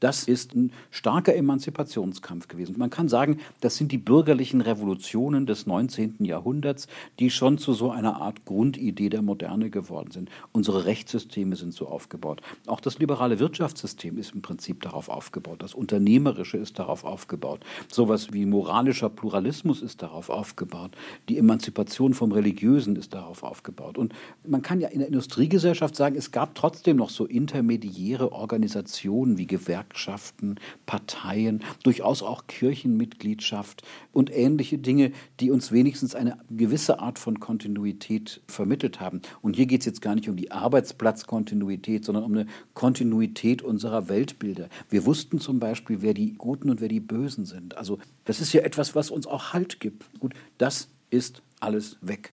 Das 0.00 0.24
ist 0.24 0.54
ein 0.54 0.72
starker 0.90 1.34
Emanzipationskampf 1.36 2.48
gewesen. 2.48 2.76
Man 2.78 2.88
kann 2.88 3.08
sagen, 3.08 3.38
das 3.60 3.76
sind 3.76 3.92
die 3.92 3.98
bürgerlichen 3.98 4.62
Revolutionen 4.62 5.44
des 5.44 5.66
19. 5.66 6.24
Jahrhunderts, 6.24 6.88
die 7.18 7.30
schon 7.30 7.58
zu 7.58 7.74
so 7.74 7.90
einer 7.90 8.20
Art 8.20 8.46
Grundidee 8.46 9.10
der 9.10 9.20
Moderne 9.20 9.68
geworden 9.68 10.10
sind. 10.10 10.30
Unsere 10.52 10.86
Rechtssysteme 10.86 11.54
sind 11.54 11.74
so 11.74 11.86
aufgebaut. 11.86 12.40
Auch 12.66 12.80
das 12.80 12.98
liberale 12.98 13.38
Wirtschaftssystem 13.38 14.16
ist 14.16 14.34
im 14.34 14.40
Prinzip 14.40 14.80
darauf 14.82 15.10
aufgebaut. 15.10 15.62
Das 15.62 15.74
Unternehmerische 15.74 16.56
ist 16.56 16.78
darauf 16.78 17.04
aufgebaut. 17.04 17.60
Sowas 17.92 18.32
wie 18.32 18.46
moralischer 18.46 19.10
Pluralismus 19.10 19.82
ist 19.82 20.00
darauf 20.02 20.30
aufgebaut. 20.30 20.92
Die 21.28 21.36
Emanzipation 21.36 22.14
vom 22.14 22.32
Religiösen 22.32 22.96
ist 22.96 23.12
darauf 23.12 23.42
aufgebaut. 23.42 23.98
Und 23.98 24.14
man 24.46 24.62
kann 24.62 24.80
ja 24.80 24.88
in 24.88 25.00
der 25.00 25.08
Industriegesellschaft 25.08 25.94
sagen, 25.94 26.16
es 26.16 26.30
gab 26.30 26.54
trotzdem 26.54 26.96
noch 26.96 27.10
so 27.10 27.26
intermediäre 27.26 28.32
Organisationen 28.32 29.36
wie 29.36 29.46
Gewerkschaften, 29.46 29.89
Gewerkschaften, 29.90 30.56
Parteien, 30.86 31.62
durchaus 31.82 32.22
auch 32.22 32.46
Kirchenmitgliedschaft 32.46 33.82
und 34.12 34.34
ähnliche 34.34 34.78
Dinge, 34.78 35.12
die 35.40 35.50
uns 35.50 35.72
wenigstens 35.72 36.14
eine 36.14 36.38
gewisse 36.48 37.00
Art 37.00 37.18
von 37.18 37.40
Kontinuität 37.40 38.40
vermittelt 38.46 39.00
haben. 39.00 39.20
Und 39.42 39.56
hier 39.56 39.66
geht 39.66 39.80
es 39.80 39.86
jetzt 39.86 40.00
gar 40.00 40.14
nicht 40.14 40.28
um 40.28 40.36
die 40.36 40.52
Arbeitsplatzkontinuität, 40.52 42.04
sondern 42.04 42.24
um 42.24 42.32
eine 42.32 42.46
Kontinuität 42.74 43.62
unserer 43.62 44.08
Weltbilder. 44.08 44.68
Wir 44.88 45.04
wussten 45.04 45.40
zum 45.40 45.58
Beispiel, 45.58 46.02
wer 46.02 46.14
die 46.14 46.34
Guten 46.34 46.70
und 46.70 46.80
wer 46.80 46.88
die 46.88 47.00
Bösen 47.00 47.44
sind. 47.44 47.76
Also 47.76 47.98
das 48.24 48.40
ist 48.40 48.52
ja 48.52 48.62
etwas, 48.62 48.94
was 48.94 49.10
uns 49.10 49.26
auch 49.26 49.52
Halt 49.52 49.80
gibt. 49.80 50.04
Gut, 50.20 50.34
das 50.58 50.88
ist 51.10 51.42
alles 51.58 51.98
weg. 52.00 52.30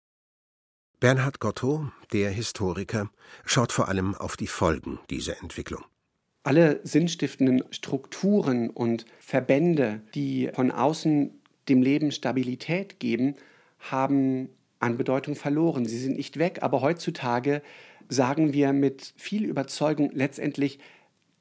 Bernhard 1.00 1.40
Gotto, 1.40 1.92
der 2.12 2.32
Historiker, 2.32 3.10
schaut 3.46 3.72
vor 3.72 3.88
allem 3.88 4.16
auf 4.16 4.36
die 4.36 4.48
Folgen 4.48 5.00
dieser 5.10 5.42
Entwicklung 5.42 5.84
alle 6.48 6.80
sinnstiftenden 6.84 7.62
Strukturen 7.72 8.70
und 8.70 9.06
Verbände, 9.20 10.00
die 10.16 10.50
von 10.54 10.72
außen 10.72 11.32
dem 11.68 11.82
Leben 11.82 12.14
Stabilität 12.14 13.02
geben, 13.02 13.36
haben 13.80 14.48
an 14.80 14.96
Bedeutung 14.96 15.36
verloren. 15.36 15.86
Sie 15.86 15.98
sind 15.98 16.16
nicht 16.16 16.40
weg, 16.40 16.60
aber 16.62 16.80
heutzutage 16.80 17.62
sagen 18.08 18.54
wir 18.54 18.72
mit 18.72 19.14
viel 19.18 19.44
Überzeugung 19.44 20.10
letztendlich, 20.14 20.80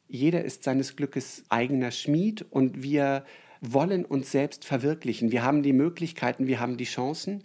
jeder 0.08 0.44
ist 0.44 0.64
seines 0.64 0.96
Glückes 0.96 1.44
eigener 1.50 1.92
Schmied 1.92 2.44
und 2.50 2.82
wir 2.82 3.24
wollen 3.60 4.04
uns 4.04 4.32
selbst 4.32 4.64
verwirklichen. 4.64 5.30
Wir 5.30 5.44
haben 5.44 5.62
die 5.62 5.72
Möglichkeiten, 5.72 6.48
wir 6.48 6.58
haben 6.58 6.76
die 6.76 6.84
Chancen. 6.84 7.44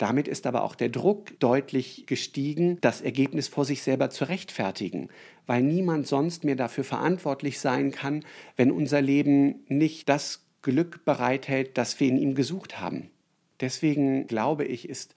Damit 0.00 0.28
ist 0.28 0.46
aber 0.46 0.62
auch 0.62 0.76
der 0.76 0.88
Druck 0.88 1.38
deutlich 1.40 2.06
gestiegen, 2.06 2.78
das 2.80 3.02
Ergebnis 3.02 3.48
vor 3.48 3.66
sich 3.66 3.82
selber 3.82 4.08
zu 4.08 4.24
rechtfertigen, 4.24 5.10
weil 5.46 5.62
niemand 5.62 6.06
sonst 6.06 6.42
mehr 6.42 6.56
dafür 6.56 6.84
verantwortlich 6.84 7.60
sein 7.60 7.90
kann, 7.90 8.24
wenn 8.56 8.72
unser 8.72 9.02
Leben 9.02 9.56
nicht 9.68 10.08
das 10.08 10.46
Glück 10.62 11.04
bereithält, 11.04 11.76
das 11.76 12.00
wir 12.00 12.08
in 12.08 12.16
ihm 12.16 12.34
gesucht 12.34 12.80
haben. 12.80 13.10
Deswegen 13.60 14.26
glaube 14.26 14.64
ich, 14.64 14.88
ist 14.88 15.14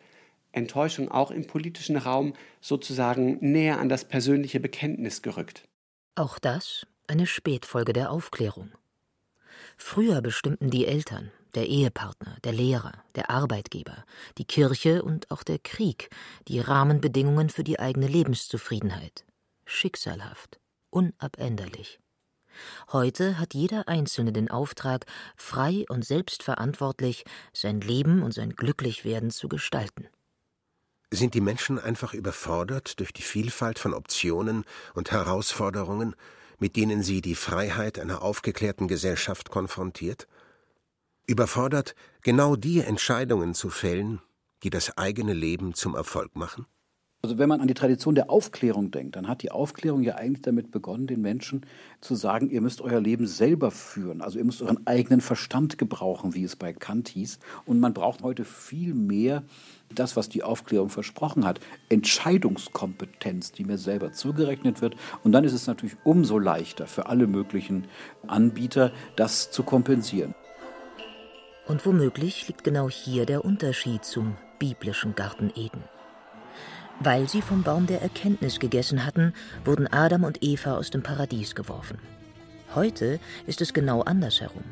Enttäuschung 0.51 1.09
auch 1.09 1.31
im 1.31 1.47
politischen 1.47 1.95
Raum 1.95 2.33
sozusagen 2.59 3.37
näher 3.39 3.79
an 3.79 3.87
das 3.87 4.03
persönliche 4.03 4.59
Bekenntnis 4.59 5.21
gerückt. 5.21 5.63
Auch 6.15 6.39
das 6.39 6.85
eine 7.07 7.25
Spätfolge 7.25 7.93
der 7.93 8.11
Aufklärung. 8.11 8.69
Früher 9.77 10.21
bestimmten 10.21 10.69
die 10.69 10.85
Eltern, 10.85 11.31
der 11.55 11.67
Ehepartner, 11.67 12.37
der 12.43 12.53
Lehrer, 12.53 12.93
der 13.15 13.29
Arbeitgeber, 13.29 14.05
die 14.37 14.45
Kirche 14.45 15.03
und 15.03 15.29
auch 15.31 15.43
der 15.43 15.59
Krieg 15.59 16.09
die 16.47 16.59
Rahmenbedingungen 16.59 17.49
für 17.49 17.63
die 17.63 17.79
eigene 17.79 18.07
Lebenszufriedenheit. 18.07 19.25
schicksalhaft, 19.65 20.59
unabänderlich. 20.89 21.99
Heute 22.91 23.39
hat 23.39 23.53
jeder 23.53 23.87
Einzelne 23.87 24.31
den 24.31 24.51
Auftrag, 24.51 25.05
frei 25.35 25.85
und 25.89 26.05
selbstverantwortlich 26.05 27.23
sein 27.53 27.81
Leben 27.81 28.21
und 28.21 28.33
sein 28.33 28.51
Glücklichwerden 28.51 29.31
zu 29.31 29.47
gestalten. 29.47 30.07
Sind 31.11 31.33
die 31.33 31.41
Menschen 31.41 31.79
einfach 31.79 32.13
überfordert 32.13 32.99
durch 32.99 33.13
die 33.13 33.21
Vielfalt 33.21 33.79
von 33.79 33.93
Optionen 33.93 34.65
und 34.93 35.11
Herausforderungen, 35.11 36.15
mit 36.59 36.75
denen 36.75 37.03
sie 37.03 37.21
die 37.21 37.35
Freiheit 37.35 37.99
einer 37.99 38.21
aufgeklärten 38.21 38.87
Gesellschaft 38.87 39.49
konfrontiert? 39.49 40.27
Überfordert, 41.25 41.95
genau 42.21 42.55
die 42.55 42.81
Entscheidungen 42.81 43.53
zu 43.53 43.69
fällen, 43.69 44.21
die 44.63 44.69
das 44.69 44.97
eigene 44.97 45.33
Leben 45.33 45.73
zum 45.73 45.95
Erfolg 45.95 46.35
machen? 46.35 46.65
Also 47.25 47.37
wenn 47.37 47.47
man 47.47 47.61
an 47.61 47.69
die 47.69 47.73
Tradition 47.73 48.15
der 48.15 48.29
Aufklärung 48.29 48.91
denkt, 48.91 49.15
dann 49.15 49.29
hat 49.29 49.43
die 49.43 49.51
Aufklärung 49.51 50.03
ja 50.03 50.15
eigentlich 50.15 50.41
damit 50.41 50.71
begonnen, 50.71 51.07
den 51.07 51.21
Menschen 51.21 51.65
zu 52.01 52.15
sagen, 52.15 52.49
ihr 52.49 52.59
müsst 52.59 52.81
euer 52.81 52.99
Leben 52.99 53.27
selber 53.27 53.71
führen. 53.71 54.21
Also 54.21 54.39
ihr 54.39 54.43
müsst 54.43 54.61
euren 54.61 54.85
eigenen 54.85 55.21
Verstand 55.21 55.77
gebrauchen, 55.77 56.33
wie 56.33 56.43
es 56.43 56.57
bei 56.57 56.73
Kant 56.73 57.07
hieß. 57.07 57.39
Und 57.63 57.79
man 57.79 57.93
braucht 57.93 58.23
heute 58.23 58.43
viel 58.43 58.93
mehr 58.93 59.43
das, 59.95 60.17
was 60.17 60.27
die 60.27 60.43
Aufklärung 60.43 60.89
versprochen 60.89 61.45
hat, 61.45 61.61
Entscheidungskompetenz, 61.87 63.53
die 63.53 63.63
mir 63.63 63.77
selber 63.77 64.11
zugerechnet 64.11 64.81
wird. 64.81 64.97
Und 65.23 65.31
dann 65.31 65.45
ist 65.45 65.53
es 65.53 65.65
natürlich 65.65 65.95
umso 66.03 66.37
leichter 66.37 66.87
für 66.87 67.05
alle 67.05 67.27
möglichen 67.27 67.87
Anbieter, 68.27 68.91
das 69.15 69.49
zu 69.49 69.63
kompensieren. 69.63 70.35
Und 71.65 71.85
womöglich 71.85 72.47
liegt 72.47 72.63
genau 72.63 72.89
hier 72.89 73.25
der 73.25 73.45
Unterschied 73.45 74.03
zum 74.03 74.35
biblischen 74.59 75.15
Garten 75.15 75.51
Eden. 75.55 75.83
Weil 76.99 77.27
sie 77.29 77.41
vom 77.41 77.63
Baum 77.63 77.87
der 77.87 78.01
Erkenntnis 78.01 78.59
gegessen 78.59 79.05
hatten, 79.05 79.33
wurden 79.65 79.87
Adam 79.87 80.23
und 80.25 80.43
Eva 80.43 80.75
aus 80.77 80.89
dem 80.89 81.03
Paradies 81.03 81.55
geworfen. 81.55 81.99
Heute 82.75 83.19
ist 83.47 83.61
es 83.61 83.73
genau 83.73 84.01
andersherum. 84.01 84.63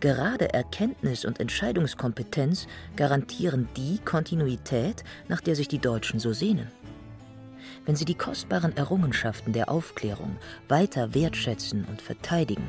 Gerade 0.00 0.52
Erkenntnis 0.52 1.24
und 1.24 1.40
Entscheidungskompetenz 1.40 2.66
garantieren 2.96 3.68
die 3.76 3.98
Kontinuität, 4.04 5.04
nach 5.28 5.40
der 5.40 5.54
sich 5.56 5.68
die 5.68 5.78
Deutschen 5.78 6.20
so 6.20 6.32
sehnen. 6.32 6.68
Wenn 7.84 7.96
sie 7.96 8.04
die 8.04 8.14
kostbaren 8.14 8.76
Errungenschaften 8.76 9.52
der 9.52 9.70
Aufklärung 9.70 10.36
weiter 10.68 11.14
wertschätzen 11.14 11.84
und 11.84 12.02
verteidigen, 12.02 12.68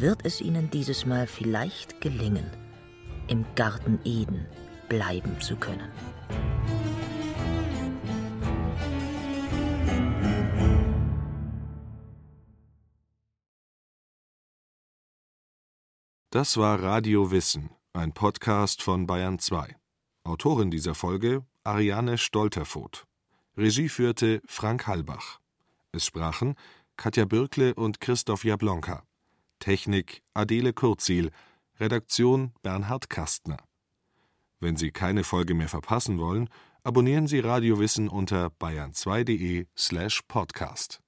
wird 0.00 0.24
es 0.24 0.40
ihnen 0.40 0.70
dieses 0.70 1.06
Mal 1.06 1.26
vielleicht 1.26 2.00
gelingen, 2.00 2.48
im 3.26 3.44
Garten 3.56 3.98
Eden 4.04 4.46
bleiben 4.88 5.40
zu 5.40 5.56
können. 5.56 5.90
Das 16.30 16.56
war 16.58 16.80
Radio 16.80 17.30
Wissen, 17.30 17.70
ein 17.92 18.12
Podcast 18.12 18.82
von 18.82 19.06
Bayern 19.06 19.38
2. 19.38 19.74
Autorin 20.22 20.70
dieser 20.70 20.94
Folge 20.94 21.44
Ariane 21.64 22.18
Stolterfoth. 22.18 23.06
Regie 23.56 23.88
führte 23.88 24.40
Frank 24.46 24.86
Halbach. 24.86 25.40
Es 25.90 26.04
sprachen 26.06 26.54
Katja 26.96 27.24
Bürkle 27.24 27.74
und 27.74 28.00
Christoph 28.00 28.44
Jablonka. 28.44 29.07
Technik 29.58 30.22
Adele 30.34 30.72
Kurzil. 30.72 31.30
Redaktion 31.80 32.52
Bernhard 32.62 33.08
Kastner. 33.08 33.58
Wenn 34.60 34.76
Sie 34.76 34.90
keine 34.90 35.22
Folge 35.22 35.54
mehr 35.54 35.68
verpassen 35.68 36.18
wollen, 36.18 36.48
abonnieren 36.82 37.26
Sie 37.26 37.38
Radio 37.38 37.78
Wissen 37.78 38.08
unter 38.08 38.48
bayern2.de 38.60 39.66
slash 39.76 40.22
podcast. 40.26 41.00